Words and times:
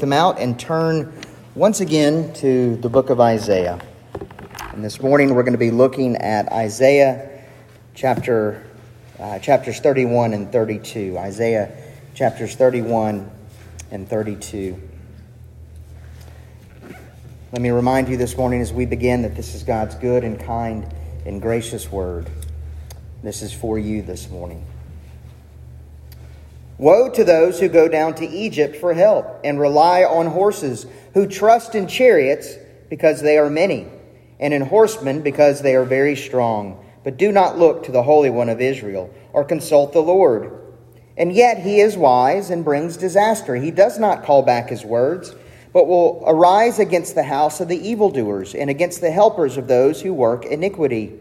them 0.00 0.12
out 0.12 0.38
and 0.38 0.58
turn 0.58 1.12
once 1.54 1.80
again 1.80 2.32
to 2.34 2.76
the 2.76 2.88
book 2.88 3.10
of 3.10 3.20
Isaiah. 3.20 3.80
And 4.72 4.84
this 4.84 5.00
morning 5.00 5.34
we're 5.34 5.42
going 5.42 5.52
to 5.52 5.58
be 5.58 5.70
looking 5.70 6.16
at 6.16 6.50
Isaiah 6.50 7.44
chapter 7.94 8.64
uh, 9.18 9.38
chapters 9.38 9.80
31 9.80 10.32
and 10.32 10.50
32. 10.50 11.18
Isaiah 11.18 11.76
chapters 12.14 12.54
31 12.54 13.30
and 13.90 14.08
32. 14.08 14.80
Let 17.52 17.60
me 17.60 17.70
remind 17.70 18.08
you 18.08 18.16
this 18.16 18.36
morning 18.36 18.60
as 18.60 18.72
we 18.72 18.86
begin 18.86 19.22
that 19.22 19.36
this 19.36 19.54
is 19.54 19.62
God's 19.62 19.94
good 19.96 20.24
and 20.24 20.40
kind 20.40 20.86
and 21.26 21.42
gracious 21.42 21.90
word. 21.90 22.30
This 23.22 23.42
is 23.42 23.52
for 23.52 23.78
you 23.78 24.02
this 24.02 24.30
morning. 24.30 24.64
Woe 26.80 27.10
to 27.10 27.24
those 27.24 27.60
who 27.60 27.68
go 27.68 27.88
down 27.88 28.14
to 28.14 28.26
Egypt 28.26 28.74
for 28.74 28.94
help 28.94 29.40
and 29.44 29.60
rely 29.60 30.02
on 30.02 30.28
horses, 30.28 30.86
who 31.12 31.26
trust 31.26 31.74
in 31.74 31.86
chariots 31.86 32.56
because 32.88 33.20
they 33.20 33.36
are 33.36 33.50
many, 33.50 33.86
and 34.38 34.54
in 34.54 34.62
horsemen 34.62 35.20
because 35.20 35.60
they 35.60 35.74
are 35.74 35.84
very 35.84 36.16
strong, 36.16 36.82
but 37.04 37.18
do 37.18 37.32
not 37.32 37.58
look 37.58 37.82
to 37.82 37.92
the 37.92 38.04
Holy 38.04 38.30
One 38.30 38.48
of 38.48 38.62
Israel 38.62 39.12
or 39.34 39.44
consult 39.44 39.92
the 39.92 40.00
Lord. 40.00 40.58
And 41.18 41.34
yet 41.34 41.58
he 41.58 41.80
is 41.80 41.98
wise 41.98 42.48
and 42.48 42.64
brings 42.64 42.96
disaster. 42.96 43.56
He 43.56 43.70
does 43.70 43.98
not 43.98 44.24
call 44.24 44.40
back 44.40 44.70
his 44.70 44.82
words, 44.82 45.34
but 45.74 45.86
will 45.86 46.24
arise 46.26 46.78
against 46.78 47.14
the 47.14 47.24
house 47.24 47.60
of 47.60 47.68
the 47.68 47.86
evildoers 47.90 48.54
and 48.54 48.70
against 48.70 49.02
the 49.02 49.10
helpers 49.10 49.58
of 49.58 49.68
those 49.68 50.00
who 50.00 50.14
work 50.14 50.46
iniquity. 50.46 51.12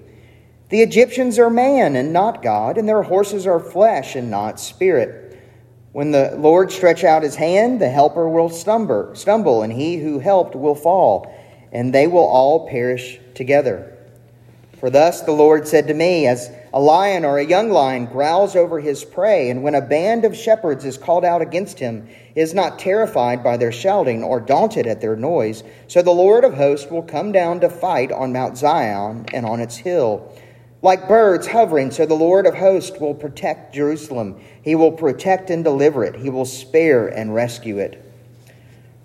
The 0.69 0.81
Egyptians 0.81 1.37
are 1.37 1.49
man 1.49 1.97
and 1.97 2.13
not 2.13 2.41
God, 2.41 2.77
and 2.77 2.87
their 2.87 3.03
horses 3.03 3.45
are 3.45 3.59
flesh 3.59 4.15
and 4.15 4.31
not 4.31 4.57
spirit. 4.57 5.25
When 5.91 6.11
the 6.11 6.35
Lord 6.37 6.71
stretch 6.71 7.03
out 7.03 7.23
his 7.23 7.35
hand, 7.35 7.81
the 7.81 7.89
helper 7.89 8.29
will 8.29 8.49
stumble, 8.49 9.15
stumble, 9.15 9.63
and 9.63 9.73
he 9.73 9.97
who 9.97 10.19
helped 10.19 10.55
will 10.55 10.75
fall, 10.75 11.33
and 11.71 11.93
they 11.93 12.05
will 12.05 12.27
all 12.27 12.67
perish 12.67 13.19
together. 13.33 13.95
For 14.79 14.89
thus 14.89 15.21
the 15.21 15.31
Lord 15.31 15.67
said 15.67 15.87
to 15.87 15.93
me, 15.93 16.27
As 16.27 16.51
a 16.71 16.79
lion 16.79 17.25
or 17.25 17.39
a 17.39 17.45
young 17.45 17.71
lion 17.71 18.05
growls 18.05 18.55
over 18.55 18.79
his 18.79 19.03
prey, 19.03 19.49
and 19.49 19.63
when 19.63 19.75
a 19.75 19.81
band 19.81 20.25
of 20.25 20.37
shepherds 20.37 20.85
is 20.85 20.97
called 20.97 21.25
out 21.25 21.41
against 21.41 21.79
him, 21.79 22.07
is 22.35 22.53
not 22.53 22.79
terrified 22.79 23.43
by 23.43 23.57
their 23.57 23.71
shouting 23.71 24.23
or 24.23 24.39
daunted 24.39 24.85
at 24.85 25.01
their 25.01 25.15
noise, 25.15 25.63
so 25.87 26.01
the 26.03 26.11
Lord 26.11 26.45
of 26.45 26.53
hosts 26.53 26.89
will 26.89 27.01
come 27.01 27.31
down 27.31 27.59
to 27.61 27.69
fight 27.69 28.11
on 28.11 28.31
Mount 28.31 28.57
Zion 28.57 29.25
and 29.33 29.45
on 29.45 29.59
its 29.59 29.75
hill. 29.75 30.31
Like 30.81 31.09
birds 31.09 31.47
hovering, 31.47 31.91
so 31.91 32.05
the 32.05 32.13
Lord 32.13 32.45
of 32.45 32.55
hosts 32.55 32.97
will 33.01 33.13
protect 33.13 33.75
Jerusalem. 33.75 34.39
He 34.69 34.75
will 34.75 34.91
protect 34.91 35.49
and 35.49 35.63
deliver 35.63 36.03
it. 36.03 36.15
He 36.15 36.29
will 36.29 36.45
spare 36.45 37.07
and 37.07 37.33
rescue 37.33 37.79
it. 37.79 38.05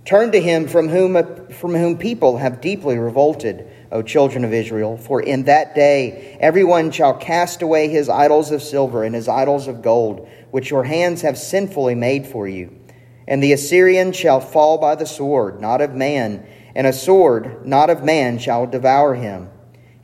Turn 0.05 0.31
to 0.33 0.39
him 0.39 0.69
from 0.69 0.91
whom, 0.91 1.15
from 1.53 1.75
whom 1.75 1.97
people 1.97 2.37
have 2.37 2.61
deeply 2.61 2.99
revolted, 2.99 3.67
O 3.91 4.03
children 4.03 4.45
of 4.45 4.53
Israel. 4.53 4.99
For 4.99 5.23
in 5.23 5.45
that 5.45 5.75
day 5.75 6.37
everyone 6.39 6.91
shall 6.91 7.15
cast 7.17 7.63
away 7.63 7.89
his 7.89 8.11
idols 8.11 8.51
of 8.51 8.63
silver 8.63 9.05
and 9.05 9.15
his 9.15 9.27
idols 9.27 9.67
of 9.67 9.81
gold, 9.81 10.29
which 10.51 10.69
your 10.69 10.85
hands 10.85 11.23
have 11.23 11.39
sinfully 11.39 11.95
made 11.95 12.27
for 12.27 12.47
you. 12.47 12.79
And 13.27 13.43
the 13.43 13.55
Assyrian 13.55 14.13
shall 14.13 14.41
fall 14.41 14.77
by 14.77 14.97
the 14.97 15.07
sword, 15.07 15.63
not 15.63 15.81
of 15.81 15.95
man, 15.95 16.47
and 16.75 16.87
a 16.87 16.93
sword, 16.93 17.67
not 17.67 17.89
of 17.89 18.05
man, 18.05 18.37
shall 18.39 18.67
devour 18.67 19.15
him. 19.15 19.49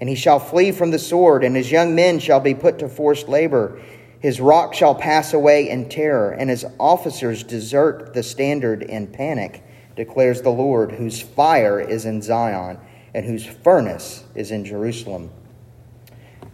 And 0.00 0.08
he 0.08 0.14
shall 0.14 0.38
flee 0.38 0.72
from 0.72 0.90
the 0.90 0.98
sword, 0.98 1.44
and 1.44 1.54
his 1.54 1.70
young 1.70 1.94
men 1.94 2.18
shall 2.18 2.40
be 2.40 2.54
put 2.54 2.78
to 2.78 2.88
forced 2.88 3.28
labor. 3.28 3.78
His 4.20 4.40
rock 4.40 4.74
shall 4.74 4.94
pass 4.94 5.32
away 5.32 5.68
in 5.68 5.88
terror, 5.88 6.30
and 6.30 6.50
his 6.50 6.66
officers 6.78 7.42
desert 7.42 8.12
the 8.14 8.22
standard 8.22 8.82
in 8.82 9.06
panic, 9.06 9.62
declares 9.96 10.42
the 10.42 10.50
Lord, 10.50 10.92
whose 10.92 11.20
fire 11.20 11.80
is 11.80 12.04
in 12.04 12.22
Zion, 12.22 12.78
and 13.14 13.24
whose 13.24 13.44
furnace 13.44 14.24
is 14.34 14.50
in 14.50 14.64
Jerusalem. 14.64 15.30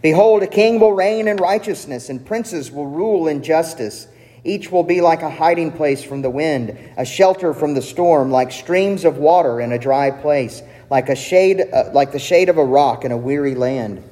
Behold, 0.01 0.43
a 0.43 0.47
king 0.47 0.79
will 0.79 0.93
reign 0.93 1.27
in 1.27 1.37
righteousness, 1.37 2.09
and 2.09 2.25
princes 2.25 2.71
will 2.71 2.87
rule 2.87 3.27
in 3.27 3.43
justice. 3.43 4.07
Each 4.43 4.71
will 4.71 4.83
be 4.83 5.01
like 5.01 5.21
a 5.21 5.29
hiding 5.29 5.71
place 5.71 6.03
from 6.03 6.21
the 6.21 6.29
wind, 6.29 6.77
a 6.97 7.03
shelter 7.03 7.53
from 7.53 7.73
the 7.73 7.81
storm, 7.81 8.31
like 8.31 8.51
streams 8.51 9.03
of 9.03 9.17
water 9.17 9.59
in 9.59 9.73
a 9.73 9.79
dry 9.79 10.11
place 10.11 10.61
like 10.89 11.09
a 11.09 11.15
shade 11.15 11.61
uh, 11.73 11.89
like 11.93 12.11
the 12.11 12.19
shade 12.19 12.49
of 12.49 12.57
a 12.57 12.63
rock 12.63 13.05
in 13.05 13.11
a 13.11 13.17
weary 13.17 13.55
land. 13.55 14.03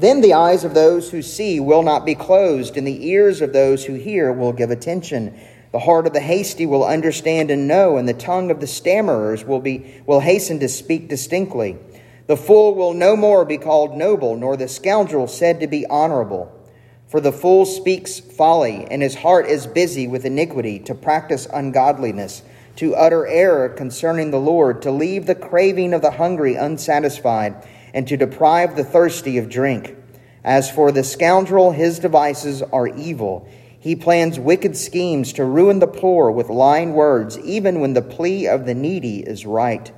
Then 0.00 0.20
the 0.20 0.34
eyes 0.34 0.64
of 0.64 0.74
those 0.74 1.10
who 1.10 1.22
see 1.22 1.58
will 1.58 1.82
not 1.82 2.04
be 2.04 2.14
closed, 2.14 2.76
and 2.76 2.86
the 2.86 3.08
ears 3.08 3.40
of 3.40 3.52
those 3.52 3.84
who 3.84 3.94
hear 3.94 4.32
will 4.32 4.52
give 4.52 4.70
attention. 4.70 5.38
The 5.72 5.78
heart 5.78 6.06
of 6.06 6.12
the 6.12 6.20
hasty 6.20 6.66
will 6.66 6.84
understand 6.84 7.50
and 7.50 7.66
know, 7.66 7.96
and 7.96 8.08
the 8.08 8.14
tongue 8.14 8.50
of 8.50 8.60
the 8.60 8.66
stammerers 8.66 9.44
will 9.44 9.60
be 9.60 10.02
will 10.06 10.20
hasten 10.20 10.60
to 10.60 10.68
speak 10.68 11.08
distinctly. 11.08 11.78
The 12.26 12.36
fool 12.36 12.74
will 12.74 12.92
no 12.92 13.16
more 13.16 13.44
be 13.44 13.56
called 13.56 13.96
noble, 13.96 14.36
nor 14.36 14.56
the 14.56 14.68
scoundrel 14.68 15.28
said 15.28 15.60
to 15.60 15.66
be 15.66 15.86
honorable. 15.86 16.52
For 17.08 17.20
the 17.20 17.32
fool 17.32 17.64
speaks 17.64 18.18
folly, 18.20 18.86
and 18.90 19.00
his 19.00 19.14
heart 19.14 19.46
is 19.46 19.66
busy 19.66 20.06
with 20.06 20.24
iniquity, 20.24 20.78
to 20.80 20.94
practice 20.94 21.46
ungodliness 21.52 22.42
to 22.76 22.94
utter 22.94 23.26
error 23.26 23.68
concerning 23.68 24.30
the 24.30 24.38
Lord, 24.38 24.82
to 24.82 24.90
leave 24.90 25.26
the 25.26 25.34
craving 25.34 25.94
of 25.94 26.02
the 26.02 26.12
hungry 26.12 26.54
unsatisfied, 26.54 27.56
and 27.96 28.06
to 28.06 28.16
deprive 28.18 28.76
the 28.76 28.84
thirsty 28.84 29.38
of 29.38 29.48
drink. 29.48 29.96
As 30.44 30.70
for 30.70 30.92
the 30.92 31.02
scoundrel, 31.02 31.72
his 31.72 31.98
devices 31.98 32.60
are 32.60 32.86
evil. 32.86 33.48
He 33.80 33.96
plans 33.96 34.38
wicked 34.38 34.76
schemes 34.76 35.32
to 35.32 35.46
ruin 35.46 35.78
the 35.78 35.86
poor 35.86 36.30
with 36.30 36.50
lying 36.50 36.92
words, 36.92 37.38
even 37.38 37.80
when 37.80 37.94
the 37.94 38.02
plea 38.02 38.48
of 38.48 38.66
the 38.66 38.74
needy 38.74 39.20
is 39.20 39.46
right. 39.46 39.90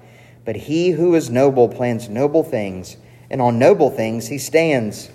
But 0.44 0.54
he 0.54 0.90
who 0.90 1.16
is 1.16 1.28
noble 1.28 1.68
plans 1.68 2.08
noble 2.08 2.44
things, 2.44 2.96
and 3.30 3.42
on 3.42 3.58
noble 3.58 3.90
things 3.90 4.28
he 4.28 4.38
stands. 4.38 5.10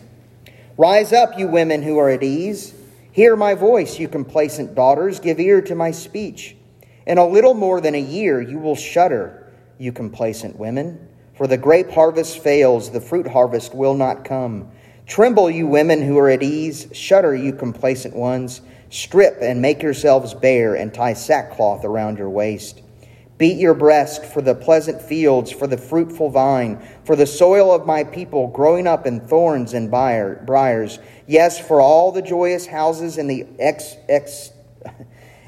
Rise 0.77 1.13
up, 1.13 1.39
you 1.39 1.47
women 1.47 1.83
who 1.83 1.97
are 1.99 2.09
at 2.09 2.21
ease. 2.21 2.73
Hear 3.13 3.37
my 3.37 3.53
voice, 3.53 3.97
you 3.97 4.09
complacent 4.09 4.75
daughters. 4.75 5.21
Give 5.21 5.39
ear 5.39 5.61
to 5.61 5.73
my 5.73 5.91
speech. 5.91 6.57
In 7.07 7.17
a 7.17 7.25
little 7.25 7.53
more 7.53 7.79
than 7.79 7.95
a 7.95 8.01
year, 8.01 8.41
you 8.41 8.59
will 8.59 8.75
shudder, 8.75 9.53
you 9.77 9.93
complacent 9.93 10.59
women, 10.59 11.07
for 11.35 11.47
the 11.47 11.57
grape 11.57 11.89
harvest 11.89 12.39
fails, 12.39 12.91
the 12.91 13.01
fruit 13.01 13.27
harvest 13.27 13.73
will 13.73 13.95
not 13.95 14.25
come. 14.25 14.69
Tremble, 15.05 15.49
you 15.49 15.67
women 15.67 16.01
who 16.01 16.17
are 16.17 16.29
at 16.29 16.43
ease, 16.43 16.87
shudder, 16.93 17.35
you 17.35 17.53
complacent 17.53 18.15
ones. 18.15 18.61
Strip 18.89 19.37
and 19.41 19.61
make 19.61 19.81
yourselves 19.81 20.33
bare, 20.33 20.75
and 20.75 20.93
tie 20.93 21.13
sackcloth 21.13 21.83
around 21.83 22.19
your 22.19 22.29
waist. 22.29 22.81
Beat 23.39 23.57
your 23.57 23.73
breast 23.73 24.23
for 24.23 24.41
the 24.41 24.53
pleasant 24.53 25.01
fields, 25.01 25.51
for 25.51 25.65
the 25.65 25.77
fruitful 25.77 26.29
vine, 26.29 26.79
for 27.03 27.15
the 27.15 27.25
soil 27.25 27.73
of 27.73 27.87
my 27.87 28.03
people 28.03 28.47
growing 28.47 28.85
up 28.85 29.07
in 29.07 29.19
thorns 29.19 29.73
and 29.73 29.89
briars. 29.89 30.99
Yes, 31.27 31.59
for 31.59 31.81
all 31.81 32.11
the 32.11 32.21
joyous 32.21 32.67
houses 32.67 33.17
in 33.17 33.27
the 33.27 33.47
ex, 33.57 33.95
ex 34.07 34.51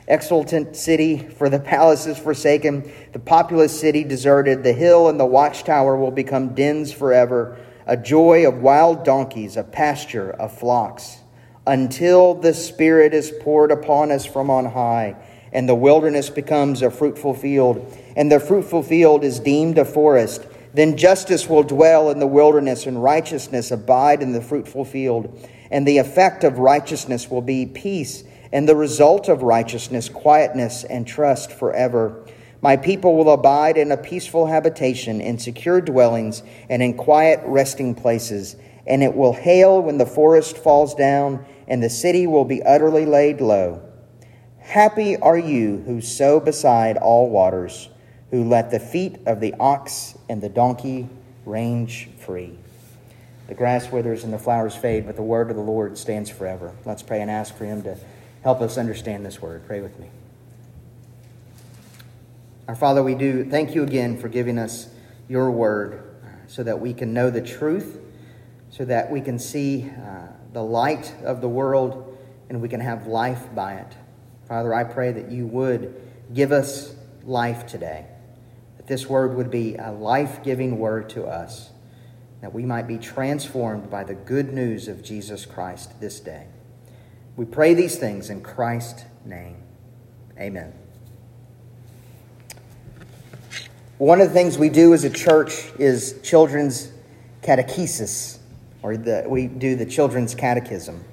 exultant 0.07 0.75
city, 0.75 1.17
for 1.17 1.49
the 1.49 1.59
palace 1.59 2.05
is 2.05 2.17
forsaken, 2.17 2.91
the 3.11 3.19
populous 3.19 3.77
city 3.79 4.03
deserted, 4.03 4.63
the 4.63 4.73
hill 4.73 5.09
and 5.09 5.19
the 5.19 5.25
watchtower 5.25 5.95
will 5.97 6.11
become 6.11 6.53
dens 6.53 6.91
forever, 6.91 7.57
a 7.87 7.97
joy 7.97 8.47
of 8.47 8.61
wild 8.61 9.03
donkeys, 9.03 9.57
a 9.57 9.63
pasture 9.63 10.31
of 10.31 10.57
flocks, 10.57 11.17
until 11.67 12.35
the 12.35 12.53
Spirit 12.53 13.13
is 13.13 13.33
poured 13.41 13.71
upon 13.71 14.11
us 14.11 14.25
from 14.25 14.49
on 14.49 14.65
high, 14.65 15.15
and 15.51 15.67
the 15.67 15.75
wilderness 15.75 16.29
becomes 16.29 16.81
a 16.81 16.91
fruitful 16.91 17.33
field, 17.33 17.97
and 18.15 18.31
the 18.31 18.39
fruitful 18.39 18.83
field 18.83 19.23
is 19.23 19.39
deemed 19.39 19.77
a 19.77 19.85
forest. 19.85 20.45
Then 20.73 20.97
justice 20.97 21.47
will 21.47 21.63
dwell 21.63 22.11
in 22.11 22.19
the 22.19 22.27
wilderness, 22.27 22.85
and 22.85 23.01
righteousness 23.01 23.71
abide 23.71 24.21
in 24.21 24.33
the 24.33 24.41
fruitful 24.41 24.83
field. 24.83 25.49
And 25.71 25.87
the 25.87 25.97
effect 25.97 26.43
of 26.43 26.59
righteousness 26.59 27.31
will 27.31 27.41
be 27.41 27.65
peace 27.65 28.25
and 28.55 28.69
the 28.69 28.75
result 28.75 29.27
of 29.27 29.43
righteousness, 29.43 30.07
quietness, 30.07 30.85
and 30.85 31.05
trust 31.05 31.51
forever. 31.51 32.25
My 32.61 32.77
people 32.77 33.17
will 33.17 33.33
abide 33.33 33.75
in 33.75 33.91
a 33.91 33.97
peaceful 33.97 34.47
habitation, 34.47 35.19
in 35.19 35.39
secure 35.39 35.81
dwellings, 35.81 36.41
and 36.69 36.81
in 36.81 36.93
quiet 36.93 37.41
resting 37.43 37.93
places. 37.93 38.55
And 38.87 39.03
it 39.03 39.13
will 39.13 39.33
hail 39.33 39.81
when 39.81 39.97
the 39.97 40.05
forest 40.05 40.57
falls 40.57 40.95
down, 40.95 41.45
and 41.67 41.83
the 41.83 41.89
city 41.89 42.27
will 42.27 42.45
be 42.45 42.63
utterly 42.63 43.05
laid 43.05 43.41
low. 43.41 43.81
Happy 44.59 45.17
are 45.17 45.37
you 45.37 45.83
who 45.85 45.99
sow 45.99 46.39
beside 46.39 46.95
all 46.95 47.29
waters, 47.29 47.89
who 48.31 48.45
let 48.45 48.71
the 48.71 48.79
feet 48.79 49.17
of 49.25 49.41
the 49.41 49.53
ox 49.59 50.17
and 50.29 50.41
the 50.41 50.47
donkey 50.47 51.09
range 51.45 52.07
free. 52.19 52.57
The 53.49 53.53
grass 53.53 53.91
withers 53.91 54.23
and 54.23 54.31
the 54.31 54.39
flowers 54.39 54.77
fade, 54.77 55.05
but 55.05 55.17
the 55.17 55.23
word 55.23 55.49
of 55.49 55.57
the 55.57 55.61
Lord 55.61 55.97
stands 55.97 56.29
forever. 56.29 56.73
Let's 56.85 57.03
pray 57.03 57.21
and 57.21 57.29
ask 57.29 57.53
for 57.53 57.65
him 57.65 57.83
to 57.83 57.97
Help 58.45 58.61
us 58.61 58.77
understand 58.77 59.25
this 59.25 59.41
word. 59.41 59.65
Pray 59.65 59.81
with 59.81 59.99
me. 59.99 60.07
Our 62.67 62.75
Father, 62.75 63.01
we 63.01 63.15
do 63.15 63.43
thank 63.43 63.73
you 63.73 63.81
again 63.81 64.19
for 64.19 64.29
giving 64.29 64.59
us 64.59 64.87
your 65.27 65.49
word 65.49 66.03
so 66.45 66.61
that 66.61 66.79
we 66.79 66.93
can 66.93 67.11
know 67.11 67.31
the 67.31 67.41
truth, 67.41 67.99
so 68.69 68.85
that 68.85 69.09
we 69.09 69.19
can 69.19 69.39
see 69.39 69.89
uh, 69.89 70.27
the 70.53 70.61
light 70.61 71.11
of 71.23 71.41
the 71.41 71.49
world 71.49 72.19
and 72.47 72.61
we 72.61 72.69
can 72.69 72.81
have 72.81 73.07
life 73.07 73.47
by 73.55 73.77
it. 73.77 73.95
Father, 74.47 74.75
I 74.75 74.83
pray 74.83 75.11
that 75.11 75.31
you 75.31 75.47
would 75.47 75.99
give 76.31 76.51
us 76.51 76.93
life 77.23 77.65
today. 77.65 78.05
That 78.77 78.85
this 78.85 79.07
word 79.07 79.33
would 79.33 79.49
be 79.49 79.73
a 79.73 79.91
life 79.91 80.43
giving 80.43 80.77
word 80.77 81.09
to 81.09 81.25
us, 81.25 81.71
that 82.41 82.53
we 82.53 82.63
might 82.63 82.87
be 82.87 82.99
transformed 82.99 83.89
by 83.89 84.03
the 84.03 84.13
good 84.13 84.53
news 84.53 84.87
of 84.87 85.03
Jesus 85.03 85.47
Christ 85.47 85.99
this 85.99 86.19
day. 86.19 86.45
We 87.37 87.45
pray 87.45 87.73
these 87.73 87.97
things 87.97 88.29
in 88.29 88.41
Christ's 88.41 89.03
name. 89.25 89.57
Amen. 90.39 90.73
One 93.97 94.21
of 94.21 94.27
the 94.27 94.33
things 94.33 94.57
we 94.57 94.69
do 94.69 94.93
as 94.93 95.03
a 95.03 95.09
church 95.09 95.71
is 95.77 96.19
children's 96.21 96.91
catechesis, 97.41 98.39
or 98.81 98.97
the, 98.97 99.25
we 99.27 99.47
do 99.47 99.75
the 99.75 99.85
children's 99.85 100.35
catechism. 100.35 101.03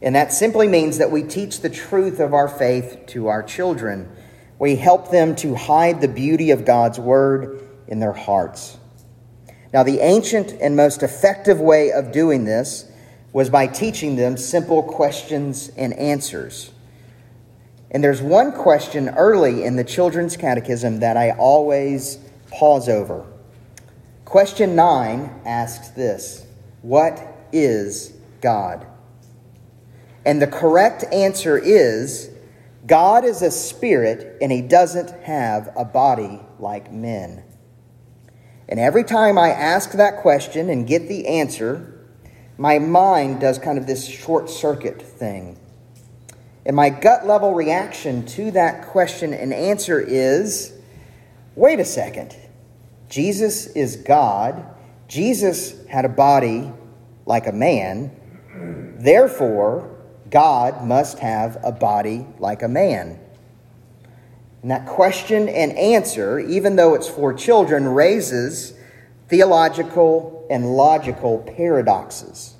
And 0.00 0.16
that 0.16 0.32
simply 0.32 0.66
means 0.66 0.98
that 0.98 1.10
we 1.10 1.22
teach 1.22 1.60
the 1.60 1.70
truth 1.70 2.18
of 2.18 2.34
our 2.34 2.48
faith 2.48 3.04
to 3.08 3.28
our 3.28 3.42
children. 3.42 4.10
We 4.58 4.76
help 4.76 5.10
them 5.10 5.36
to 5.36 5.54
hide 5.54 6.00
the 6.00 6.08
beauty 6.08 6.50
of 6.50 6.64
God's 6.64 6.98
word 6.98 7.68
in 7.86 8.00
their 8.00 8.12
hearts. 8.12 8.78
Now, 9.72 9.84
the 9.84 10.00
ancient 10.00 10.52
and 10.60 10.76
most 10.76 11.02
effective 11.02 11.60
way 11.60 11.92
of 11.92 12.12
doing 12.12 12.44
this 12.44 12.90
was 13.32 13.48
by 13.48 13.66
teaching 13.66 14.16
them 14.16 14.36
simple 14.36 14.82
questions 14.82 15.70
and 15.76 15.92
answers. 15.94 16.70
And 17.90 18.02
there's 18.02 18.22
one 18.22 18.52
question 18.52 19.10
early 19.10 19.64
in 19.64 19.76
the 19.76 19.84
children's 19.84 20.36
catechism 20.36 21.00
that 21.00 21.16
I 21.16 21.32
always 21.32 22.18
pause 22.50 22.88
over. 22.88 23.26
Question 24.24 24.74
9 24.74 25.42
asks 25.44 25.88
this 25.88 26.46
What 26.80 27.20
is 27.52 28.14
God? 28.40 28.86
And 30.24 30.40
the 30.40 30.46
correct 30.46 31.04
answer 31.12 31.58
is 31.58 32.30
God 32.86 33.24
is 33.24 33.42
a 33.42 33.50
spirit 33.50 34.38
and 34.40 34.50
he 34.50 34.62
doesn't 34.62 35.10
have 35.24 35.70
a 35.76 35.84
body 35.84 36.40
like 36.58 36.92
men. 36.92 37.44
And 38.68 38.80
every 38.80 39.04
time 39.04 39.36
I 39.36 39.50
ask 39.50 39.92
that 39.92 40.18
question 40.18 40.70
and 40.70 40.86
get 40.86 41.08
the 41.08 41.26
answer, 41.26 41.91
my 42.62 42.78
mind 42.78 43.40
does 43.40 43.58
kind 43.58 43.76
of 43.76 43.88
this 43.88 44.06
short 44.06 44.48
circuit 44.48 45.02
thing. 45.02 45.58
And 46.64 46.76
my 46.76 46.90
gut 46.90 47.26
level 47.26 47.54
reaction 47.54 48.24
to 48.26 48.52
that 48.52 48.86
question 48.86 49.34
and 49.34 49.52
answer 49.52 50.00
is 50.00 50.72
wait 51.56 51.80
a 51.80 51.84
second. 51.84 52.36
Jesus 53.08 53.66
is 53.66 53.96
God. 53.96 54.64
Jesus 55.08 55.84
had 55.88 56.04
a 56.04 56.08
body 56.08 56.70
like 57.26 57.48
a 57.48 57.52
man. 57.52 58.12
Therefore, 58.96 59.98
God 60.30 60.86
must 60.86 61.18
have 61.18 61.58
a 61.64 61.72
body 61.72 62.24
like 62.38 62.62
a 62.62 62.68
man. 62.68 63.18
And 64.62 64.70
that 64.70 64.86
question 64.86 65.48
and 65.48 65.72
answer, 65.72 66.38
even 66.38 66.76
though 66.76 66.94
it's 66.94 67.08
for 67.08 67.34
children, 67.34 67.88
raises 67.88 68.72
theological 69.28 70.46
and 70.48 70.76
logical 70.76 71.38
paradoxes 71.56 72.51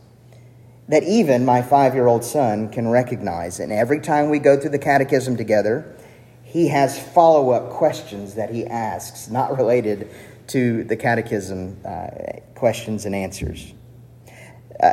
that 0.89 1.03
even 1.05 1.45
my 1.45 1.63
five 1.63 1.95
year 1.95 2.07
old 2.07 2.25
son 2.25 2.69
can 2.69 2.89
recognize. 2.89 3.61
And 3.61 3.73
every 3.73 4.01
time 4.01 4.31
we 4.31 4.39
go 4.39 4.59
through 4.59 4.71
the 4.71 4.79
catechism 4.79 5.37
together, 5.37 5.97
he 6.43 6.69
has 6.69 6.99
follow 6.99 7.51
up 7.51 7.71
questions 7.71 8.35
that 8.35 8.51
he 8.51 8.67
asks, 8.67 9.29
not 9.29 9.57
related 9.57 10.11
to 10.49 10.85
the 10.85 10.97
catechism 10.97 11.79
uh, 11.85 12.09
questions 12.55 13.07
and 13.07 13.15
answers. 13.15 13.73
Uh, 14.83 14.93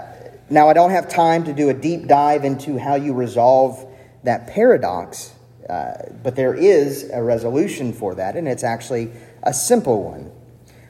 now, 0.50 0.70
I 0.70 0.74
don't 0.74 0.92
have 0.92 1.10
time 1.10 1.44
to 1.44 1.54
do 1.54 1.70
a 1.70 1.74
deep 1.74 2.08
dive 2.08 2.44
into 2.44 2.78
how 2.78 2.96
you 2.96 3.14
resolve 3.14 3.86
that 4.24 4.48
paradox, 4.48 5.34
uh, 5.70 5.94
but 6.24 6.36
there 6.36 6.56
is 6.56 7.10
a 7.12 7.22
resolution 7.22 7.94
for 7.94 8.16
that, 8.16 8.36
and 8.36 8.48
it's 8.48 8.64
actually 8.64 9.12
a 9.44 9.54
simple 9.54 10.04
one. 10.04 10.32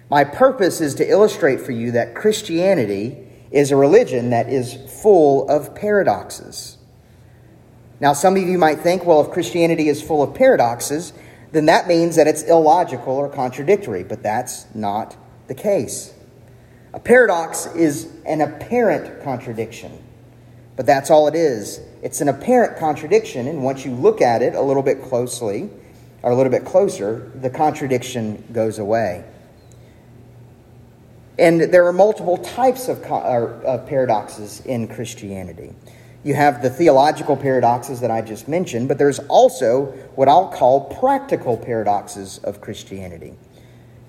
My 0.09 0.23
purpose 0.23 0.81
is 0.81 0.95
to 0.95 1.09
illustrate 1.09 1.59
for 1.61 1.71
you 1.71 1.91
that 1.91 2.15
Christianity 2.15 3.27
is 3.51 3.71
a 3.71 3.75
religion 3.75 4.29
that 4.29 4.49
is 4.49 4.75
full 5.01 5.49
of 5.49 5.73
paradoxes. 5.75 6.77
Now, 7.99 8.13
some 8.13 8.35
of 8.35 8.43
you 8.43 8.57
might 8.57 8.79
think, 8.79 9.05
well, 9.05 9.21
if 9.21 9.31
Christianity 9.31 9.89
is 9.89 10.01
full 10.01 10.23
of 10.23 10.33
paradoxes, 10.33 11.13
then 11.51 11.65
that 11.65 11.87
means 11.87 12.15
that 12.15 12.27
it's 12.27 12.43
illogical 12.43 13.13
or 13.13 13.27
contradictory, 13.27 14.03
but 14.03 14.23
that's 14.23 14.65
not 14.73 15.17
the 15.47 15.55
case. 15.55 16.13
A 16.93 16.99
paradox 16.99 17.65
is 17.75 18.09
an 18.25 18.41
apparent 18.41 19.23
contradiction, 19.23 20.01
but 20.75 20.85
that's 20.85 21.09
all 21.11 21.27
it 21.27 21.35
is. 21.35 21.81
It's 22.01 22.21
an 22.21 22.29
apparent 22.29 22.77
contradiction, 22.77 23.47
and 23.47 23.63
once 23.63 23.85
you 23.85 23.91
look 23.91 24.21
at 24.21 24.41
it 24.41 24.55
a 24.55 24.61
little 24.61 24.83
bit 24.83 25.01
closely, 25.01 25.69
or 26.21 26.31
a 26.31 26.35
little 26.35 26.51
bit 26.51 26.65
closer, 26.65 27.31
the 27.35 27.49
contradiction 27.49 28.43
goes 28.51 28.79
away. 28.79 29.23
And 31.39 31.61
there 31.61 31.87
are 31.87 31.93
multiple 31.93 32.37
types 32.37 32.89
of, 32.89 33.01
of 33.03 33.85
paradoxes 33.87 34.61
in 34.65 34.89
Christianity. 34.89 35.73
You 36.23 36.33
have 36.33 36.61
the 36.61 36.69
theological 36.69 37.37
paradoxes 37.37 38.01
that 38.01 38.11
I 38.11 38.21
just 38.21 38.49
mentioned, 38.49 38.89
but 38.89 38.97
there's 38.97 39.19
also 39.19 39.85
what 40.15 40.27
I'll 40.27 40.49
call 40.49 40.93
practical 40.99 41.55
paradoxes 41.55 42.39
of 42.39 42.59
Christianity. 42.59 43.35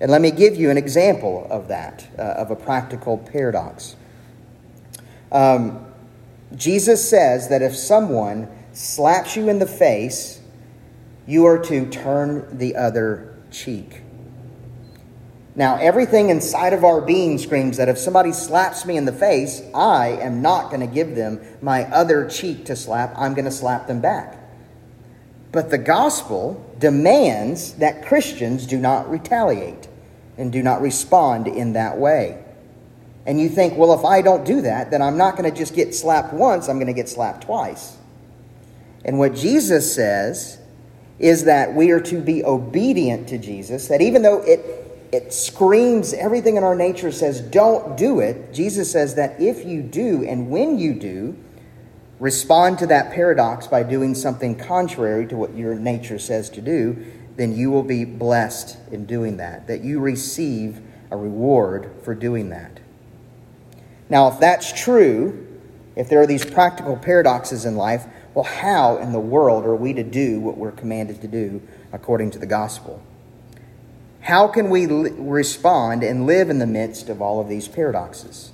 And 0.01 0.11
let 0.11 0.19
me 0.19 0.31
give 0.31 0.57
you 0.57 0.69
an 0.71 0.77
example 0.77 1.47
of 1.49 1.69
that, 1.69 2.05
uh, 2.19 2.21
of 2.21 2.51
a 2.51 2.55
practical 2.55 3.17
paradox. 3.17 3.95
Um, 5.31 5.85
Jesus 6.53 7.07
says 7.09 7.47
that 7.47 7.61
if 7.61 7.73
someone 7.73 8.49
slaps 8.73 9.37
you 9.37 9.47
in 9.47 9.59
the 9.59 9.67
face, 9.67 10.41
you 11.25 11.45
are 11.45 11.59
to 11.59 11.89
turn 11.89 12.57
the 12.57 12.75
other 12.75 13.37
cheek. 13.51 14.01
Now, 15.61 15.75
everything 15.75 16.31
inside 16.31 16.73
of 16.73 16.83
our 16.83 17.01
being 17.01 17.37
screams 17.37 17.77
that 17.77 17.87
if 17.87 17.99
somebody 17.99 18.31
slaps 18.31 18.83
me 18.83 18.97
in 18.97 19.05
the 19.05 19.13
face, 19.13 19.61
I 19.75 20.07
am 20.07 20.41
not 20.41 20.71
going 20.71 20.79
to 20.79 20.91
give 20.91 21.15
them 21.15 21.39
my 21.61 21.83
other 21.83 22.27
cheek 22.27 22.65
to 22.65 22.75
slap. 22.75 23.13
I'm 23.15 23.35
going 23.35 23.45
to 23.45 23.51
slap 23.51 23.85
them 23.85 24.01
back. 24.01 24.39
But 25.51 25.69
the 25.69 25.77
gospel 25.77 26.65
demands 26.79 27.73
that 27.73 28.07
Christians 28.07 28.65
do 28.65 28.79
not 28.79 29.07
retaliate 29.07 29.87
and 30.35 30.51
do 30.51 30.63
not 30.63 30.81
respond 30.81 31.45
in 31.45 31.73
that 31.73 31.99
way. 31.99 32.43
And 33.27 33.39
you 33.39 33.47
think, 33.47 33.77
well, 33.77 33.93
if 33.93 34.03
I 34.03 34.23
don't 34.23 34.43
do 34.43 34.61
that, 34.61 34.89
then 34.89 35.03
I'm 35.03 35.15
not 35.15 35.37
going 35.37 35.47
to 35.47 35.55
just 35.55 35.75
get 35.75 35.93
slapped 35.93 36.33
once, 36.33 36.69
I'm 36.69 36.77
going 36.77 36.87
to 36.87 36.93
get 36.93 37.07
slapped 37.07 37.43
twice. 37.43 37.97
And 39.05 39.19
what 39.19 39.35
Jesus 39.35 39.93
says 39.93 40.57
is 41.19 41.43
that 41.43 41.75
we 41.75 41.91
are 41.91 42.01
to 42.01 42.19
be 42.19 42.43
obedient 42.43 43.29
to 43.29 43.37
Jesus, 43.37 43.89
that 43.89 44.01
even 44.01 44.23
though 44.23 44.41
it, 44.41 44.87
it 45.11 45.33
screams, 45.33 46.13
everything 46.13 46.55
in 46.55 46.63
our 46.63 46.75
nature 46.75 47.11
says, 47.11 47.41
don't 47.41 47.97
do 47.97 48.19
it, 48.19 48.53
Jesus 48.53 48.91
says 48.91 49.15
that 49.15 49.39
if 49.41 49.65
you 49.65 49.81
do 49.81 50.23
and 50.25 50.49
when 50.49 50.79
you 50.79 50.93
do, 50.93 51.37
respond 52.19 52.79
to 52.79 52.87
that 52.87 53.11
paradox 53.11 53.67
by 53.67 53.83
doing 53.83 54.15
something 54.15 54.55
contrary 54.55 55.27
to 55.27 55.35
what 55.35 55.55
your 55.55 55.75
nature 55.75 56.19
says 56.19 56.49
to 56.51 56.61
do, 56.61 57.05
then 57.35 57.55
you 57.55 57.71
will 57.71 57.83
be 57.83 58.05
blessed 58.05 58.77
in 58.91 59.05
doing 59.05 59.37
that, 59.37 59.67
that 59.67 59.83
you 59.83 59.99
receive 59.99 60.79
a 61.09 61.17
reward 61.17 61.91
for 62.03 62.13
doing 62.15 62.49
that. 62.49 62.79
Now, 64.09 64.27
if 64.27 64.39
that's 64.39 64.71
true, 64.71 65.47
if 65.95 66.07
there 66.09 66.21
are 66.21 66.27
these 66.27 66.45
practical 66.45 66.95
paradoxes 66.95 67.65
in 67.65 67.75
life, 67.75 68.05
well, 68.33 68.45
how 68.45 68.97
in 68.97 69.11
the 69.11 69.19
world 69.19 69.65
are 69.65 69.75
we 69.75 69.93
to 69.93 70.03
do 70.03 70.39
what 70.39 70.57
we're 70.57 70.71
commanded 70.71 71.21
to 71.21 71.27
do 71.27 71.61
according 71.91 72.31
to 72.31 72.39
the 72.39 72.45
gospel? 72.45 73.01
How 74.21 74.47
can 74.47 74.69
we 74.69 74.85
respond 74.85 76.03
and 76.03 76.27
live 76.27 76.49
in 76.49 76.59
the 76.59 76.67
midst 76.67 77.09
of 77.09 77.21
all 77.21 77.41
of 77.41 77.49
these 77.49 77.67
paradoxes? 77.67 78.51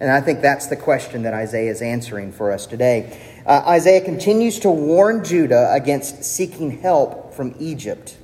And 0.00 0.10
I 0.10 0.20
think 0.20 0.40
that's 0.40 0.66
the 0.66 0.76
question 0.76 1.22
that 1.22 1.34
Isaiah 1.34 1.70
is 1.70 1.80
answering 1.80 2.32
for 2.32 2.52
us 2.52 2.66
today. 2.66 3.18
Uh, 3.46 3.62
Isaiah 3.66 4.02
continues 4.02 4.58
to 4.60 4.70
warn 4.70 5.24
Judah 5.24 5.72
against 5.72 6.24
seeking 6.24 6.80
help 6.80 7.34
from 7.34 7.54
Egypt. 7.58 8.16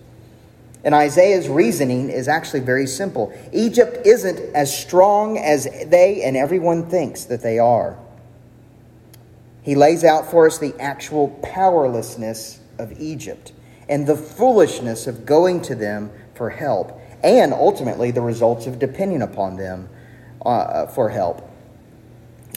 And 0.84 0.94
Isaiah's 0.94 1.48
reasoning 1.48 2.10
is 2.10 2.26
actually 2.26 2.60
very 2.60 2.86
simple. 2.86 3.32
Egypt 3.52 4.04
isn't 4.06 4.38
as 4.54 4.76
strong 4.76 5.38
as 5.38 5.64
they 5.86 6.22
and 6.22 6.36
everyone 6.36 6.90
thinks 6.90 7.24
that 7.24 7.42
they 7.42 7.58
are. 7.58 7.98
He 9.62 9.76
lays 9.76 10.04
out 10.04 10.30
for 10.30 10.46
us 10.46 10.58
the 10.58 10.74
actual 10.80 11.28
powerlessness 11.42 12.58
of 12.78 13.00
Egypt 13.00 13.52
and 13.88 14.06
the 14.06 14.16
foolishness 14.16 15.06
of 15.06 15.24
going 15.24 15.62
to 15.62 15.74
them 15.74 16.10
for 16.34 16.50
help, 16.50 17.00
and 17.22 17.52
ultimately 17.52 18.10
the 18.10 18.20
results 18.20 18.66
of 18.66 18.78
depending 18.78 19.22
upon 19.22 19.56
them 19.56 19.88
uh, 20.44 20.86
for 20.86 21.08
help 21.08 21.48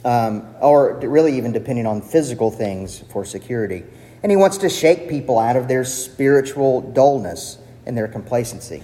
um, 0.06 0.54
or 0.60 0.98
really 1.00 1.36
even 1.36 1.52
depending 1.52 1.84
on 1.84 2.00
physical 2.00 2.50
things 2.50 3.00
for 3.10 3.24
security. 3.24 3.84
And 4.22 4.30
he 4.30 4.36
wants 4.36 4.56
to 4.58 4.68
shake 4.68 5.08
people 5.08 5.38
out 5.38 5.56
of 5.56 5.66
their 5.66 5.84
spiritual 5.84 6.80
dullness 6.80 7.58
and 7.84 7.96
their 7.96 8.08
complacency. 8.08 8.82